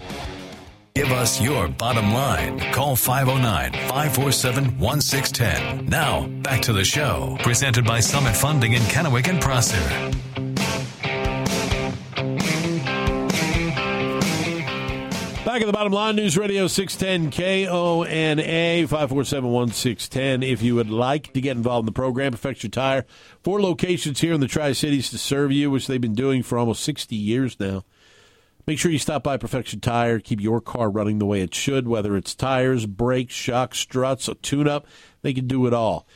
Give 1.00 1.12
us 1.12 1.40
your 1.40 1.66
bottom 1.66 2.12
line. 2.12 2.58
Call 2.74 2.94
509 2.94 3.72
547 3.72 4.78
1610. 4.78 5.86
Now, 5.86 6.26
back 6.42 6.60
to 6.60 6.74
the 6.74 6.84
show. 6.84 7.38
Presented 7.40 7.86
by 7.86 8.00
Summit 8.00 8.36
Funding 8.36 8.74
in 8.74 8.82
Kennewick 8.82 9.26
and 9.26 9.40
Prosser. 9.40 9.78
Back 15.42 15.62
at 15.62 15.66
the 15.66 15.72
bottom 15.72 15.94
line, 15.94 16.16
News 16.16 16.36
Radio 16.36 16.66
610 16.66 17.30
KONA 17.30 18.86
547 18.86 19.50
1610. 19.50 20.42
If 20.42 20.60
you 20.60 20.74
would 20.74 20.90
like 20.90 21.32
to 21.32 21.40
get 21.40 21.56
involved 21.56 21.84
in 21.84 21.86
the 21.86 21.92
program, 21.92 22.32
Perfection 22.32 22.70
Tire, 22.70 23.06
four 23.42 23.62
locations 23.62 24.20
here 24.20 24.34
in 24.34 24.40
the 24.40 24.46
Tri 24.46 24.72
Cities 24.72 25.08
to 25.12 25.16
serve 25.16 25.50
you, 25.50 25.70
which 25.70 25.86
they've 25.86 25.98
been 25.98 26.12
doing 26.12 26.42
for 26.42 26.58
almost 26.58 26.84
60 26.84 27.16
years 27.16 27.58
now. 27.58 27.84
Make 28.66 28.78
sure 28.78 28.92
you 28.92 28.98
stop 28.98 29.22
by 29.22 29.36
Perfection 29.36 29.80
Tire, 29.80 30.20
keep 30.20 30.40
your 30.40 30.60
car 30.60 30.90
running 30.90 31.18
the 31.18 31.26
way 31.26 31.40
it 31.40 31.54
should, 31.54 31.88
whether 31.88 32.16
it's 32.16 32.34
tires, 32.34 32.86
brakes, 32.86 33.34
shocks, 33.34 33.78
struts, 33.78 34.28
a 34.28 34.34
tune 34.34 34.68
up, 34.68 34.86
they 35.22 35.32
can 35.32 35.46
do 35.46 35.66
it 35.66 35.72
all. 35.72 36.06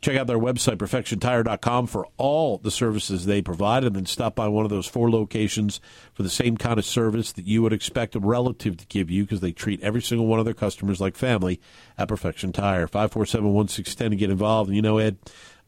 Check 0.00 0.16
out 0.16 0.26
their 0.26 0.38
website, 0.38 0.76
perfectiontire.com, 0.76 1.86
for 1.86 2.06
all 2.16 2.56
the 2.56 2.70
services 2.70 3.26
they 3.26 3.42
provide, 3.42 3.84
and 3.84 3.94
then 3.94 4.06
stop 4.06 4.34
by 4.34 4.48
one 4.48 4.64
of 4.64 4.70
those 4.70 4.86
four 4.86 5.10
locations 5.10 5.78
for 6.14 6.22
the 6.22 6.30
same 6.30 6.56
kind 6.56 6.78
of 6.78 6.86
service 6.86 7.32
that 7.32 7.46
you 7.46 7.60
would 7.60 7.74
expect 7.74 8.16
a 8.16 8.20
relative 8.20 8.78
to 8.78 8.86
give 8.86 9.10
you 9.10 9.24
because 9.24 9.40
they 9.40 9.52
treat 9.52 9.80
every 9.82 10.00
single 10.00 10.26
one 10.26 10.38
of 10.38 10.46
their 10.46 10.54
customers 10.54 11.02
like 11.02 11.16
family 11.16 11.60
at 11.98 12.08
Perfection 12.08 12.50
Tire. 12.50 12.86
547 12.86 13.52
1610 13.52 14.10
to 14.10 14.16
get 14.16 14.30
involved. 14.30 14.68
And 14.70 14.76
you 14.76 14.80
know, 14.80 14.96
Ed, 14.96 15.18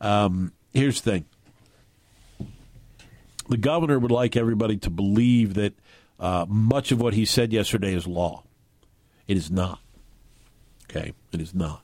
um, 0.01 0.53
here's 0.73 1.03
the 1.03 1.11
thing 1.11 1.25
the 3.51 3.59
governor 3.59 3.99
would 3.99 4.11
like 4.11 4.35
everybody 4.35 4.79
to 4.79 4.89
believe 4.89 5.55
that 5.55 5.75
uh, 6.23 6.47
much 6.49 6.91
of 6.91 7.01
what 7.01 7.13
he 7.13 7.27
said 7.27 7.53
yesterday 7.53 7.93
is 7.93 8.07
law. 8.07 8.45
It 9.29 9.37
is 9.37 9.51
not. 9.51 9.81
Okay? 10.89 11.13
It 11.33 11.41
is 11.43 11.55
not 11.55 11.83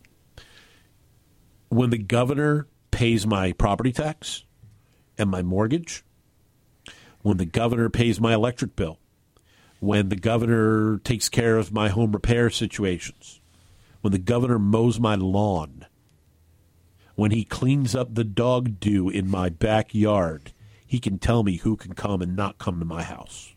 when 1.68 1.90
the 1.90 1.98
governor 1.98 2.66
pays 2.90 3.26
my 3.26 3.52
property 3.52 3.92
tax 3.92 4.44
and 5.16 5.30
my 5.30 5.42
mortgage, 5.42 6.02
when 7.22 7.36
the 7.36 7.44
governor 7.44 7.88
pays 7.90 8.20
my 8.20 8.34
electric 8.34 8.74
bill, 8.76 8.98
when 9.80 10.08
the 10.08 10.16
governor 10.16 10.98
takes 10.98 11.28
care 11.28 11.56
of 11.56 11.72
my 11.72 11.88
home 11.88 12.12
repair 12.12 12.50
situations, 12.50 13.40
when 14.00 14.12
the 14.12 14.18
governor 14.18 14.58
mows 14.58 14.98
my 14.98 15.14
lawn, 15.14 15.86
when 17.16 17.32
he 17.32 17.44
cleans 17.44 17.94
up 17.94 18.14
the 18.14 18.24
dog 18.24 18.78
dew 18.80 19.08
in 19.08 19.28
my 19.28 19.48
backyard, 19.48 20.52
he 20.86 21.00
can 21.00 21.18
tell 21.18 21.42
me 21.42 21.56
who 21.56 21.76
can 21.76 21.92
come 21.92 22.22
and 22.22 22.34
not 22.34 22.58
come 22.58 22.78
to 22.78 22.84
my 22.84 23.02
house. 23.02 23.54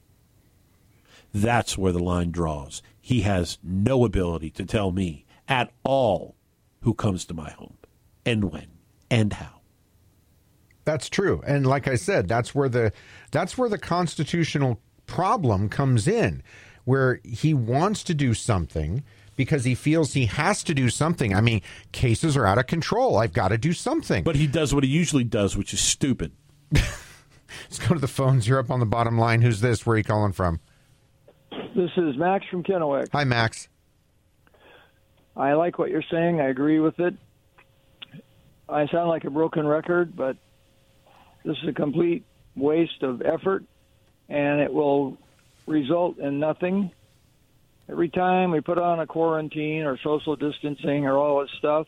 That's 1.33 1.77
where 1.77 1.91
the 1.91 2.03
line 2.03 2.31
draws. 2.31 2.81
He 2.99 3.21
has 3.21 3.57
no 3.63 4.05
ability 4.05 4.51
to 4.51 4.65
tell 4.65 4.91
me 4.91 5.25
at 5.47 5.71
all 5.83 6.35
who 6.81 6.93
comes 6.93 7.25
to 7.25 7.33
my 7.33 7.51
home 7.51 7.77
and 8.25 8.51
when 8.51 8.67
and 9.09 9.33
how. 9.33 9.61
That's 10.83 11.09
true. 11.09 11.41
And 11.45 11.65
like 11.65 11.87
I 11.87 11.95
said, 11.95 12.27
that's 12.27 12.55
where 12.55 12.69
the 12.69 12.91
that's 13.31 13.57
where 13.57 13.69
the 13.69 13.77
constitutional 13.77 14.79
problem 15.05 15.69
comes 15.69 16.07
in, 16.07 16.41
where 16.85 17.19
he 17.23 17.53
wants 17.53 18.03
to 18.05 18.13
do 18.13 18.33
something 18.33 19.03
because 19.35 19.63
he 19.63 19.75
feels 19.75 20.13
he 20.13 20.25
has 20.25 20.63
to 20.63 20.73
do 20.73 20.89
something. 20.89 21.35
I 21.35 21.41
mean, 21.41 21.61
cases 21.91 22.35
are 22.35 22.45
out 22.45 22.57
of 22.57 22.67
control. 22.67 23.17
I've 23.17 23.33
got 23.33 23.49
to 23.49 23.57
do 23.57 23.73
something. 23.73 24.23
But 24.23 24.35
he 24.35 24.47
does 24.47 24.73
what 24.73 24.83
he 24.83 24.89
usually 24.89 25.23
does, 25.23 25.55
which 25.55 25.73
is 25.73 25.79
stupid. 25.79 26.31
Let's 26.71 27.79
go 27.79 27.93
to 27.93 27.99
the 27.99 28.07
phones. 28.07 28.47
You're 28.47 28.59
up 28.59 28.71
on 28.71 28.79
the 28.79 28.85
bottom 28.85 29.17
line. 29.17 29.41
Who's 29.41 29.61
this? 29.61 29.85
Where 29.85 29.95
are 29.95 29.97
you 29.97 30.03
calling 30.03 30.31
from? 30.31 30.59
This 31.51 31.91
is 31.97 32.17
Max 32.17 32.45
from 32.49 32.63
Kennewick. 32.63 33.09
Hi, 33.11 33.23
Max. 33.23 33.67
I 35.35 35.53
like 35.53 35.79
what 35.79 35.89
you're 35.89 36.03
saying. 36.09 36.39
I 36.39 36.47
agree 36.49 36.79
with 36.79 36.99
it. 36.99 37.15
I 38.69 38.87
sound 38.87 39.09
like 39.09 39.25
a 39.25 39.29
broken 39.29 39.67
record, 39.67 40.15
but 40.15 40.37
this 41.43 41.57
is 41.61 41.69
a 41.69 41.73
complete 41.73 42.25
waste 42.55 43.03
of 43.03 43.21
effort, 43.21 43.63
and 44.29 44.61
it 44.61 44.73
will 44.73 45.17
result 45.67 46.17
in 46.19 46.39
nothing. 46.39 46.91
Every 47.89 48.09
time 48.09 48.51
we 48.51 48.61
put 48.61 48.77
on 48.77 48.99
a 48.99 49.07
quarantine 49.07 49.83
or 49.83 49.97
social 49.97 50.35
distancing 50.35 51.05
or 51.05 51.17
all 51.17 51.41
this 51.41 51.51
stuff, 51.57 51.87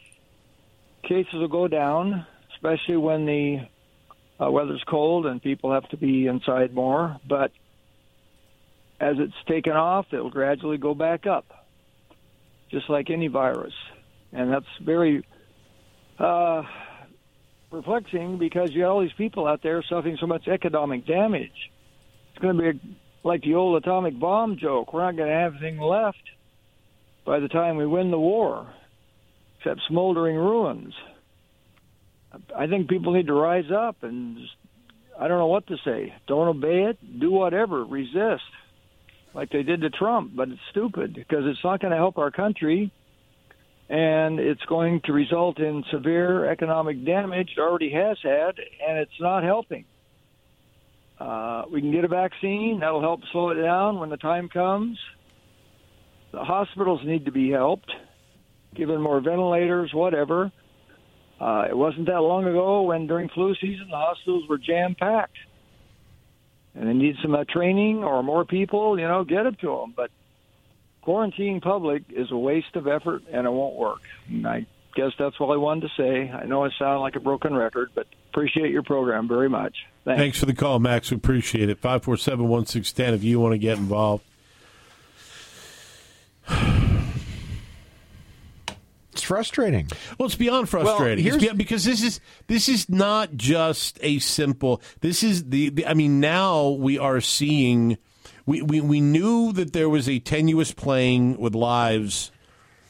cases 1.04 1.34
will 1.34 1.48
go 1.48 1.68
down, 1.68 2.26
especially 2.54 2.98
when 2.98 3.26
the 3.26 3.68
uh, 4.42 4.52
weather's 4.52 4.84
cold 4.86 5.26
and 5.26 5.42
people 5.42 5.72
have 5.72 5.88
to 5.90 5.98
be 5.98 6.28
inside 6.28 6.74
more. 6.74 7.18
But 7.26 7.52
as 9.04 9.18
it's 9.20 9.34
taken 9.48 9.74
off, 9.74 10.06
it 10.14 10.18
will 10.18 10.30
gradually 10.30 10.78
go 10.78 10.94
back 10.94 11.28
up, 11.28 11.46
just 12.72 12.90
like 12.90 13.10
any 13.10 13.28
virus. 13.28 13.74
And 14.32 14.52
that's 14.52 14.66
very 14.82 15.26
uh, 16.18 16.64
perplexing 17.70 18.38
because 18.38 18.70
you 18.72 18.82
got 18.82 18.92
all 18.92 19.02
these 19.02 19.12
people 19.18 19.46
out 19.46 19.62
there 19.62 19.84
suffering 19.90 20.18
so 20.22 20.26
much 20.26 20.48
economic 20.48 21.06
damage. 21.06 21.52
It's 22.32 22.42
going 22.42 22.58
to 22.58 22.74
be 22.74 22.98
like 23.26 23.42
the 23.42 23.56
old 23.56 23.84
atomic 23.84 24.18
bomb 24.18 24.58
joke. 24.58 24.94
We're 24.94 25.04
not 25.04 25.18
going 25.18 25.30
to 25.30 25.36
have 25.36 25.56
anything 25.60 25.80
left 25.80 26.24
by 27.26 27.40
the 27.40 27.50
time 27.50 27.76
we 27.76 27.86
win 27.86 28.10
the 28.10 28.20
war, 28.20 28.74
except 29.58 29.82
smoldering 29.90 30.38
ruins. 30.38 30.94
I 32.58 32.68
think 32.68 32.90
people 32.90 33.14
need 33.14 33.28
to 33.28 33.34
rise 33.34 33.70
up 33.70 33.98
and 34.02 34.38
just, 34.38 34.56
I 35.20 35.28
don't 35.28 35.40
know 35.40 35.48
what 35.48 35.68
to 35.68 35.78
say. 35.86 36.14
Don't 36.26 36.48
obey 36.48 36.86
it. 36.86 37.20
Do 37.20 37.32
whatever. 37.32 37.84
Resist, 37.84 38.42
like 39.34 39.50
they 39.52 39.64
did 39.64 39.82
to 39.82 39.90
Trump. 39.90 40.36
But 40.36 40.50
it's 40.50 40.62
stupid 40.72 41.14
because 41.14 41.44
it's 41.46 41.64
not 41.64 41.82
going 41.82 41.92
to 41.92 41.98
help 41.98 42.18
our 42.18 42.32
country, 42.32 42.92
and 43.90 44.40
it's 44.40 44.64
going 44.66 45.02
to 45.06 45.14
result 45.14 45.60
in 45.60 45.84
severe 45.92 46.50
economic 46.50 47.06
damage. 47.06 47.50
It 47.58 47.62
already 47.62 47.92
has 47.92 48.18
had, 48.24 48.56
and 48.88 48.98
it's 48.98 49.20
not 49.20 49.44
helping. 49.44 49.86
Uh, 51.20 51.64
we 51.72 51.80
can 51.80 51.92
get 51.92 52.04
a 52.04 52.08
vaccine 52.08 52.80
that'll 52.82 53.02
help 53.02 53.22
slow 53.32 53.50
it 53.50 53.62
down 53.62 54.00
when 54.00 54.10
the 54.10 54.18
time 54.18 54.50
comes. 54.50 54.98
The 56.32 56.44
hospitals 56.44 57.02
need 57.06 57.26
to 57.26 57.32
be 57.32 57.52
helped, 57.52 57.92
given 58.76 59.00
more 59.00 59.22
ventilators, 59.22 59.92
whatever. 59.94 60.52
Uh, 61.40 61.66
it 61.70 61.78
wasn't 61.78 62.08
that 62.08 62.22
long 62.22 62.46
ago 62.46 62.82
when 62.84 63.06
during 63.06 63.30
flu 63.30 63.54
season 63.56 63.88
the 63.90 63.98
hospitals 63.98 64.48
were 64.50 64.58
jam 64.58 64.96
packed, 65.00 65.38
and 66.76 66.88
they 66.88 66.94
need 66.94 67.16
some 67.22 67.36
uh, 67.36 67.44
training 67.44 68.04
or 68.04 68.24
more 68.24 68.46
people. 68.46 69.00
You 69.00 69.08
know, 69.08 69.24
get 69.24 69.46
it 69.46 69.60
to 69.60 69.68
them. 69.68 69.94
But 69.96 70.12
quarantining 71.06 71.62
public 71.62 72.04
is 72.10 72.32
a 72.32 72.38
waste 72.38 72.76
of 72.76 72.88
effort, 72.88 73.24
and 73.32 73.46
it 73.46 73.52
won't 73.52 73.76
work. 73.76 74.02
And 74.28 74.48
I 74.48 74.66
guess 74.96 75.12
that's 75.18 75.36
all 75.40 75.52
I 75.52 75.58
wanted 75.58 75.90
to 75.90 76.02
say. 76.02 76.30
I 76.32 76.46
know 76.46 76.64
I 76.64 76.70
sound 76.78 77.02
like 77.02 77.16
a 77.16 77.20
broken 77.20 77.56
record, 77.56 77.92
but 77.94 78.08
appreciate 78.32 78.72
your 78.72 78.84
program 78.84 79.28
very 79.28 79.50
much. 79.50 79.86
Thanks. 80.06 80.20
Thanks 80.20 80.40
for 80.40 80.46
the 80.46 80.54
call, 80.54 80.80
Max. 80.80 81.12
We 81.12 81.18
appreciate 81.18 81.70
it. 81.70 81.80
547 81.80 82.48
1610 82.48 83.14
if 83.14 83.24
you 83.24 83.40
want 83.40 83.54
to 83.54 83.58
get 83.58 83.78
involved. 83.78 84.24
Frustrating. 89.34 89.88
Well, 90.18 90.28
it's 90.28 90.36
beyond 90.36 90.70
frustrating. 90.70 91.24
here's- 91.24 91.36
it's 91.36 91.44
beyond, 91.44 91.58
because 91.58 91.84
this 91.86 92.04
is 92.04 92.20
this 92.48 92.70
is 92.70 92.90
not 92.90 93.36
just 93.36 93.98
a 94.02 94.20
simple. 94.20 94.82
This 95.02 95.24
is 95.24 95.46
the, 95.50 95.70
the. 95.70 95.88
I 95.88 95.94
mean, 95.94 96.20
now 96.20 96.70
we 96.70 96.98
are 96.98 97.20
seeing. 97.22 97.98
We, 98.46 98.62
we 98.62 98.82
we 98.82 99.02
knew 99.02 99.52
that 99.54 99.74
there 99.74 99.90
was 99.90 100.08
a 100.10 100.20
tenuous 100.20 100.72
playing 100.74 101.38
with 101.40 101.56
lives 101.56 102.32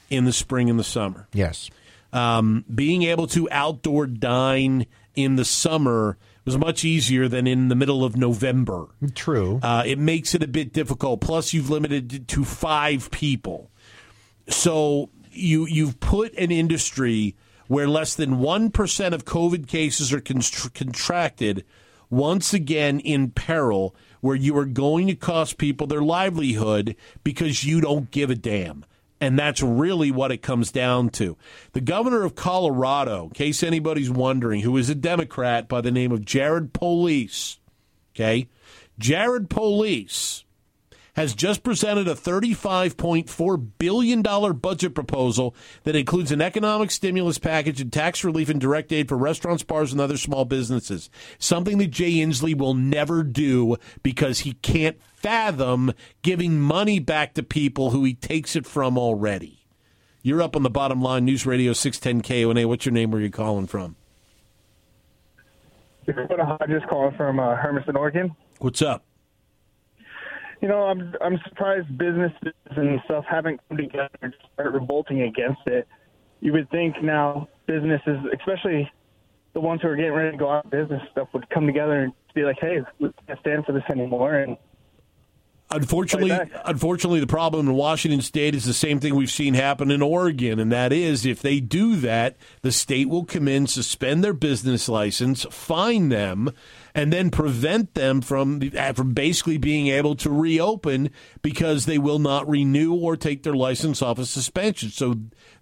in 0.09 0.25
the 0.25 0.33
spring 0.33 0.69
and 0.69 0.77
the 0.79 0.83
summer. 0.83 1.27
Yes. 1.33 1.69
Um, 2.11 2.65
being 2.73 3.03
able 3.03 3.27
to 3.27 3.47
outdoor 3.51 4.05
dine 4.07 4.85
in 5.15 5.35
the 5.35 5.45
summer 5.45 6.17
was 6.45 6.57
much 6.57 6.83
easier 6.83 7.27
than 7.27 7.47
in 7.47 7.69
the 7.69 7.75
middle 7.75 8.03
of 8.03 8.15
November. 8.17 8.87
True. 9.15 9.59
Uh, 9.63 9.83
it 9.85 9.97
makes 9.97 10.35
it 10.35 10.43
a 10.43 10.47
bit 10.47 10.73
difficult. 10.73 11.21
Plus, 11.21 11.53
you've 11.53 11.69
limited 11.69 12.13
it 12.13 12.27
to 12.29 12.43
five 12.43 13.09
people. 13.11 13.71
So 14.49 15.09
you 15.35 15.65
you've 15.65 15.99
put 15.99 16.33
an 16.35 16.51
industry 16.51 17.35
where 17.67 17.87
less 17.87 18.15
than 18.15 18.39
one 18.39 18.71
percent 18.71 19.15
of 19.15 19.25
COVID 19.25 19.67
cases 19.67 20.13
are 20.13 20.21
constr- 20.21 20.73
contracted 20.73 21.65
once 22.09 22.53
again 22.53 22.99
in 22.99 23.31
peril, 23.31 23.95
where 24.21 24.35
you 24.35 24.55
are 24.57 24.65
going 24.65 25.07
to 25.07 25.15
cost 25.15 25.57
people 25.57 25.87
their 25.87 26.01
livelihood 26.01 26.95
because 27.23 27.63
you 27.63 27.81
don't 27.81 28.11
give 28.11 28.29
a 28.29 28.35
damn. 28.35 28.85
And 29.19 29.39
that's 29.39 29.63
really 29.63 30.11
what 30.11 30.31
it 30.31 30.41
comes 30.41 30.71
down 30.71 31.09
to. 31.11 31.37
The 31.71 31.81
governor 31.81 32.23
of 32.23 32.35
Colorado, 32.35 33.23
in 33.23 33.29
case 33.29 33.63
anybody's 33.63 34.09
wondering, 34.09 34.61
who 34.61 34.75
is 34.77 34.89
a 34.89 34.95
Democrat 34.95 35.69
by 35.69 35.81
the 35.81 35.91
name 35.91 36.11
of 36.11 36.25
Jared 36.25 36.73
Polis, 36.73 37.57
okay? 38.13 38.49
Jared 38.99 39.49
Polis 39.49 40.42
has 41.15 41.35
just 41.35 41.63
presented 41.63 42.07
a 42.07 42.15
$35.4 42.15 43.67
billion 43.77 44.21
budget 44.21 44.95
proposal 44.95 45.55
that 45.83 45.95
includes 45.95 46.31
an 46.31 46.41
economic 46.41 46.91
stimulus 46.91 47.37
package 47.37 47.79
and 47.79 47.93
tax 47.93 48.23
relief 48.23 48.49
and 48.49 48.59
direct 48.59 48.91
aid 48.91 49.07
for 49.07 49.17
restaurants, 49.17 49.63
bars, 49.63 49.91
and 49.91 50.01
other 50.01 50.17
small 50.17 50.45
businesses. 50.45 51.09
Something 51.37 51.77
that 51.77 51.91
Jay 51.91 52.13
Inslee 52.13 52.57
will 52.57 52.73
never 52.73 53.23
do 53.23 53.77
because 54.01 54.39
he 54.39 54.53
can't 54.53 55.01
fathom 55.15 55.93
giving 56.21 56.59
money 56.59 56.99
back 56.99 57.33
to 57.35 57.43
people 57.43 57.91
who 57.91 58.03
he 58.03 58.13
takes 58.13 58.55
it 58.55 58.65
from 58.65 58.97
already. 58.97 59.65
You're 60.23 60.41
up 60.41 60.55
on 60.55 60.63
the 60.63 60.69
bottom 60.69 61.01
line, 61.01 61.25
News 61.25 61.45
Radio 61.45 61.73
610 61.73 62.21
KONA. 62.21 62.67
What's 62.67 62.85
your 62.85 62.93
name? 62.93 63.11
Where 63.11 63.19
are 63.19 63.23
you 63.23 63.29
calling 63.29 63.67
from? 63.67 63.97
Dakota 66.05 66.45
Hodges 66.45 66.81
calling 66.89 67.15
from 67.15 67.39
uh, 67.39 67.55
Hermiston, 67.55 67.95
Oregon. 67.95 68.35
What's 68.59 68.81
up? 68.81 69.05
You 70.63 70.69
know, 70.69 70.83
I'm 70.83 71.13
I'm 71.19 71.37
surprised 71.45 71.97
businesses 71.97 72.53
and 72.77 73.01
stuff 73.03 73.25
haven't 73.29 73.59
come 73.67 73.77
together 73.77 74.07
and 74.21 74.33
start 74.53 74.71
revolting 74.71 75.23
against 75.23 75.59
it. 75.65 75.85
You 76.39 76.53
would 76.53 76.69
think 76.69 77.03
now 77.03 77.49
businesses, 77.65 78.19
especially 78.33 78.89
the 79.51 79.59
ones 79.59 79.81
who 79.81 79.89
are 79.89 79.97
getting 79.97 80.13
ready 80.13 80.31
to 80.31 80.37
go 80.37 80.49
out 80.49 80.63
of 80.63 80.71
business, 80.71 81.01
stuff 81.11 81.27
would 81.33 81.49
come 81.49 81.67
together 81.67 82.03
and 82.03 82.13
be 82.33 82.43
like, 82.43 82.55
"Hey, 82.61 82.77
we 82.97 83.11
can't 83.27 83.39
stand 83.41 83.65
for 83.65 83.73
this 83.73 83.83
anymore." 83.89 84.35
And 84.35 84.55
Unfortunately, 85.69 86.31
unfortunately, 86.65 87.19
the 87.19 87.27
problem 87.27 87.67
in 87.67 87.73
Washington 87.73 88.21
State 88.21 88.53
is 88.53 88.63
the 88.63 88.73
same 88.73 88.99
thing 88.99 89.15
we've 89.15 89.31
seen 89.31 89.55
happen 89.55 89.89
in 89.89 90.01
Oregon, 90.01 90.59
and 90.59 90.71
that 90.71 90.93
is 90.93 91.25
if 91.25 91.41
they 91.41 91.59
do 91.59 91.95
that, 91.97 92.37
the 92.61 92.71
state 92.71 93.09
will 93.09 93.25
come 93.25 93.47
in, 93.47 93.65
suspend 93.65 94.23
their 94.23 94.33
business 94.33 94.87
license, 94.87 95.45
fine 95.49 96.09
them, 96.09 96.51
and 96.95 97.11
then 97.11 97.31
prevent 97.31 97.93
them 97.95 98.21
from 98.21 98.61
uh, 98.77 98.93
from 98.93 99.13
basically 99.13 99.57
being 99.57 99.87
able 99.87 100.15
to 100.15 100.29
reopen 100.29 101.09
because 101.41 101.85
they 101.85 101.97
will 101.97 102.19
not 102.19 102.47
renew 102.47 102.93
or 102.93 103.17
take 103.17 103.43
their 103.43 103.55
license 103.55 104.01
off 104.01 104.19
of 104.19 104.27
suspension. 104.27 104.89
So 104.89 105.15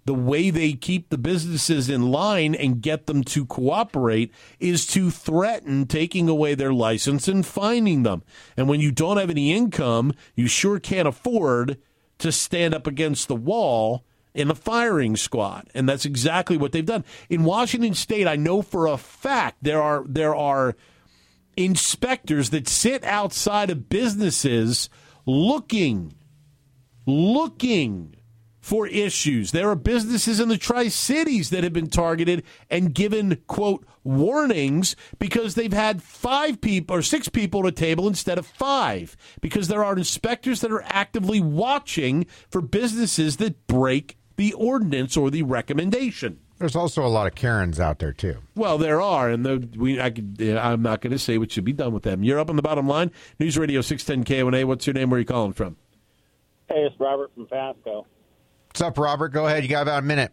the 0.04 0.14
way 0.14 0.50
they 0.50 0.72
keep 0.72 1.08
the 1.08 1.18
businesses 1.18 1.88
in 1.88 2.10
line 2.10 2.54
and 2.54 2.82
get 2.82 3.06
them 3.06 3.22
to 3.24 3.46
cooperate 3.46 4.32
is 4.60 4.86
to 4.88 5.10
threaten 5.10 5.86
taking 5.86 6.28
away 6.28 6.54
their 6.54 6.72
license 6.72 7.28
and 7.28 7.46
fining 7.46 8.02
them. 8.02 8.22
And 8.56 8.68
when 8.68 8.80
you 8.80 8.90
don't 8.90 9.16
have 9.16 9.30
any 9.30 9.52
income, 9.52 10.12
you 10.34 10.48
sure 10.48 10.78
can't 10.80 11.08
afford 11.08 11.78
to 12.18 12.32
stand 12.32 12.74
up 12.74 12.86
against 12.86 13.28
the 13.28 13.36
wall 13.36 14.04
in 14.34 14.50
a 14.50 14.54
firing 14.54 15.16
squad. 15.16 15.68
And 15.74 15.88
that's 15.88 16.04
exactly 16.04 16.56
what 16.56 16.72
they've 16.72 16.84
done. 16.84 17.04
In 17.28 17.44
Washington 17.44 17.94
state, 17.94 18.26
I 18.26 18.36
know 18.36 18.62
for 18.62 18.86
a 18.86 18.96
fact 18.96 19.58
there 19.62 19.82
are 19.82 20.04
there 20.06 20.34
are 20.34 20.76
inspectors 21.56 22.50
that 22.50 22.68
sit 22.68 23.04
outside 23.04 23.70
of 23.70 23.88
businesses 23.88 24.88
looking 25.26 26.14
looking 27.06 28.14
for 28.60 28.86
issues. 28.86 29.50
There 29.50 29.68
are 29.68 29.76
businesses 29.76 30.38
in 30.38 30.48
the 30.48 30.56
Tri 30.56 30.86
Cities 30.86 31.50
that 31.50 31.64
have 31.64 31.72
been 31.72 31.90
targeted 31.90 32.44
and 32.70 32.94
given, 32.94 33.42
quote, 33.48 33.84
warnings 34.04 34.94
because 35.18 35.56
they've 35.56 35.72
had 35.72 36.02
five 36.02 36.60
people 36.60 36.96
or 36.96 37.02
six 37.02 37.28
people 37.28 37.66
at 37.66 37.72
a 37.72 37.72
table 37.72 38.06
instead 38.06 38.38
of 38.38 38.46
five 38.46 39.16
because 39.40 39.66
there 39.66 39.84
are 39.84 39.96
inspectors 39.96 40.60
that 40.60 40.70
are 40.70 40.84
actively 40.86 41.40
watching 41.40 42.24
for 42.48 42.60
businesses 42.60 43.38
that 43.38 43.66
break 43.66 44.16
the 44.36 44.52
ordinance 44.52 45.16
or 45.16 45.28
the 45.28 45.42
recommendation. 45.42 46.38
There's 46.62 46.76
also 46.76 47.04
a 47.04 47.08
lot 47.08 47.26
of 47.26 47.34
Karens 47.34 47.80
out 47.80 47.98
there 47.98 48.12
too. 48.12 48.36
Well, 48.54 48.78
there 48.78 49.00
are, 49.00 49.28
and 49.28 49.44
the, 49.44 49.68
we. 49.76 50.00
I, 50.00 50.12
I'm 50.60 50.80
not 50.80 51.00
going 51.00 51.10
to 51.10 51.18
say 51.18 51.36
what 51.36 51.50
should 51.50 51.64
be 51.64 51.72
done 51.72 51.92
with 51.92 52.04
them. 52.04 52.22
You're 52.22 52.38
up 52.38 52.48
on 52.50 52.54
the 52.54 52.62
bottom 52.62 52.86
line. 52.86 53.10
News 53.40 53.58
Radio 53.58 53.80
610 53.80 54.44
KONA. 54.44 54.64
What's 54.64 54.86
your 54.86 54.94
name? 54.94 55.10
Where 55.10 55.16
are 55.16 55.20
you 55.20 55.26
calling 55.26 55.54
from? 55.54 55.76
Hey, 56.68 56.84
it's 56.84 56.94
Robert 57.00 57.32
from 57.34 57.46
Pasco. 57.46 58.06
What's 58.68 58.80
up, 58.80 58.96
Robert? 58.96 59.30
Go 59.30 59.48
ahead. 59.48 59.64
You 59.64 59.70
got 59.70 59.82
about 59.82 60.04
a 60.04 60.06
minute. 60.06 60.30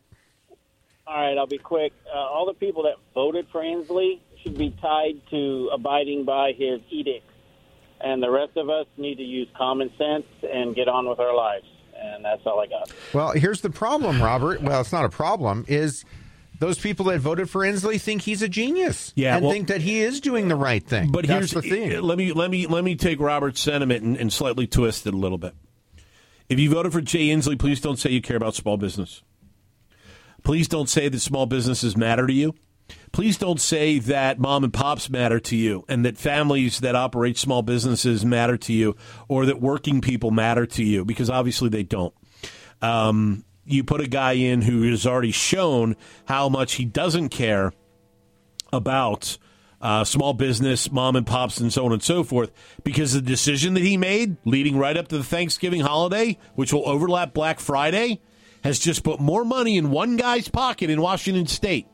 All 1.08 1.20
right, 1.20 1.36
I'll 1.36 1.48
be 1.48 1.58
quick. 1.58 1.94
Uh, 2.06 2.20
all 2.20 2.46
the 2.46 2.54
people 2.54 2.84
that 2.84 2.98
voted 3.16 3.48
for 3.52 3.64
Inslee 3.64 4.20
should 4.44 4.56
be 4.56 4.70
tied 4.80 5.20
to 5.32 5.72
abiding 5.74 6.26
by 6.26 6.52
his 6.56 6.80
edicts, 6.92 7.34
and 8.02 8.22
the 8.22 8.30
rest 8.30 8.56
of 8.56 8.70
us 8.70 8.86
need 8.98 9.16
to 9.16 9.24
use 9.24 9.48
common 9.58 9.90
sense 9.98 10.28
and 10.44 10.76
get 10.76 10.88
on 10.88 11.10
with 11.10 11.20
our 11.20 11.36
lives. 11.36 11.66
And 12.00 12.24
that's 12.24 12.44
all 12.46 12.62
I 12.62 12.68
got. 12.68 12.94
Well, 13.14 13.32
here's 13.32 13.62
the 13.62 13.70
problem, 13.70 14.22
Robert. 14.22 14.62
Well, 14.62 14.80
it's 14.80 14.94
not 14.94 15.04
a 15.04 15.10
problem. 15.10 15.66
Is 15.68 16.06
those 16.60 16.78
people 16.78 17.06
that 17.06 17.20
voted 17.20 17.50
for 17.50 17.62
Inslee 17.62 18.00
think 18.00 18.22
he's 18.22 18.42
a 18.42 18.50
genius? 18.50 19.12
Yeah, 19.16 19.36
and 19.36 19.44
well- 19.46 19.54
think 19.54 19.68
that 19.68 19.82
he 19.82 20.00
is 20.00 20.22
doing 20.22 20.48
the 20.48 20.56
right 20.56 20.86
thing. 20.86 21.12
But 21.12 21.26
That's 21.26 21.52
here's 21.52 21.64
the 21.64 21.70
thing. 21.70 22.02
Let 22.02 22.18
me 22.18 22.34
let 22.34 22.52
me 22.52 22.68
let 22.68 22.84
me 22.84 22.96
take 22.96 23.20
Robert's 23.20 23.62
sentiment 23.62 24.04
and, 24.04 24.18
and 24.18 24.32
slightly 24.32 24.68
twist 24.68 25.08
it 25.08 25.14
a 25.14 25.18
little 25.18 25.38
bit. 25.38 25.54
If 26.50 26.60
you 26.60 26.70
voted 26.72 26.92
for 26.92 27.02
Jay 27.02 27.28
Inslee, 27.28 27.60
please 27.60 27.80
don't 27.80 27.98
say 27.98 28.10
you 28.10 28.22
care 28.22 28.38
about 28.38 28.56
small 28.56 28.78
business. 28.78 29.22
Please 30.44 30.68
don't 30.68 30.90
say 30.90 31.08
that 31.10 31.20
small 31.20 31.46
businesses 31.46 31.96
matter 31.96 32.26
to 32.26 32.34
you. 32.34 32.56
Please 33.12 33.38
don't 33.38 33.62
say 33.62 34.00
that 34.00 34.40
mom 34.40 34.64
and 34.64 34.74
pops 34.74 35.10
matter 35.10 35.40
to 35.40 35.56
you 35.56 35.86
and 35.88 36.06
that 36.06 36.18
families 36.18 36.80
that 36.80 36.96
operate 36.96 37.38
small 37.38 37.62
businesses 37.62 38.26
matter 38.26 38.58
to 38.58 38.74
you 38.74 38.96
or 39.28 39.46
that 39.46 39.62
working 39.62 40.02
people 40.02 40.32
matter 40.32 40.66
to 40.66 40.84
you 40.84 41.06
because 41.06 41.30
obviously 41.30 41.70
they 41.70 41.84
don't. 41.84 42.14
Um, 42.82 43.44
you 43.72 43.84
put 43.84 44.02
a 44.02 44.08
guy 44.08 44.34
in 44.34 44.62
who 44.62 44.84
has 44.90 45.06
already 45.06 45.32
shown 45.32 45.96
how 46.26 46.50
much 46.50 46.74
he 46.74 46.86
doesn't 46.86 47.30
care 47.30 47.74
about 48.72 49.38
uh, 49.82 50.04
small 50.04 50.34
business, 50.34 50.92
mom 50.92 51.16
and 51.16 51.26
pops, 51.26 51.60
and 51.60 51.72
so 51.72 51.86
on 51.86 51.94
and 51.94 52.04
so 52.04 52.24
forth, 52.24 52.52
because 52.84 53.14
the 53.14 53.22
decision 53.22 53.74
that 53.76 53.84
he 53.84 53.98
made 53.98 54.38
leading 54.46 54.78
right 54.78 54.98
up 54.98 55.08
to 55.08 55.18
the 55.18 55.24
Thanksgiving 55.24 55.82
holiday, 55.82 56.38
which 56.56 56.74
will 56.74 56.88
overlap 56.88 57.34
Black 57.34 57.60
Friday, 57.60 58.20
has 58.64 58.80
just 58.80 59.04
put 59.04 59.20
more 59.20 59.46
money 59.46 59.78
in 59.78 59.90
one 59.90 60.18
guy's 60.18 60.50
pocket 60.50 60.90
in 60.90 61.02
Washington 61.02 61.48
State. 61.48 61.88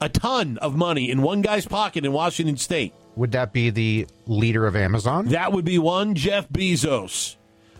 A 0.00 0.08
ton 0.08 0.56
of 0.58 0.76
money 0.76 1.10
in 1.10 1.22
one 1.22 1.42
guy's 1.42 1.66
pocket 1.66 2.04
in 2.04 2.12
Washington 2.12 2.56
State. 2.56 2.94
Would 3.16 3.32
that 3.32 3.52
be 3.52 3.70
the 3.70 4.06
leader 4.26 4.64
of 4.64 4.76
Amazon? 4.76 5.26
That 5.26 5.52
would 5.52 5.64
be 5.64 5.78
one 5.78 6.14
Jeff 6.14 6.48
Bezos. 6.48 7.34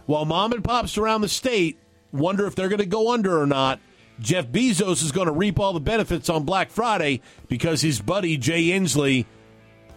While 0.07 0.25
mom 0.25 0.53
and 0.53 0.65
pops 0.65 0.99
around 0.99 1.21
the 1.21 1.29
state 1.29 1.79
wonder 2.13 2.47
if 2.47 2.55
they're 2.55 2.69
going 2.69 2.79
to 2.79 2.87
go 2.87 3.13
under 3.13 3.41
or 3.41 3.47
not, 3.47 3.81
Jeff 4.21 4.47
Bezos 4.49 5.03
is 5.03 5.13
going 5.13 5.27
to 5.27 5.33
reap 5.33 5.61
all 5.61 5.73
the 5.73 5.81
benefits 5.81 6.29
on 6.29 6.45
Black 6.45 6.71
Friday 6.71 7.21
because 7.49 7.83
his 7.83 8.01
buddy 8.01 8.37
Jay 8.37 8.65
Inslee 8.65 9.27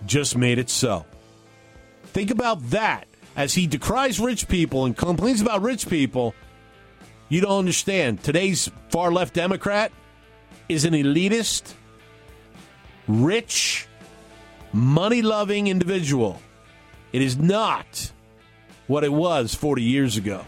just 0.05 0.37
made 0.37 0.59
it 0.59 0.69
so. 0.69 1.05
Think 2.05 2.29
about 2.29 2.69
that 2.71 3.07
as 3.35 3.53
he 3.53 3.67
decries 3.67 4.19
rich 4.19 4.47
people 4.47 4.85
and 4.85 4.95
complains 4.95 5.41
about 5.41 5.61
rich 5.61 5.87
people. 5.87 6.35
You 7.29 7.41
don't 7.41 7.59
understand. 7.59 8.23
Today's 8.23 8.69
far 8.89 9.11
left 9.11 9.33
Democrat 9.33 9.91
is 10.67 10.85
an 10.85 10.93
elitist, 10.93 11.73
rich, 13.07 13.87
money 14.73 15.21
loving 15.21 15.67
individual. 15.67 16.41
It 17.13 17.21
is 17.21 17.37
not 17.37 18.11
what 18.87 19.03
it 19.03 19.11
was 19.13 19.55
40 19.55 19.81
years 19.81 20.17
ago. 20.17 20.45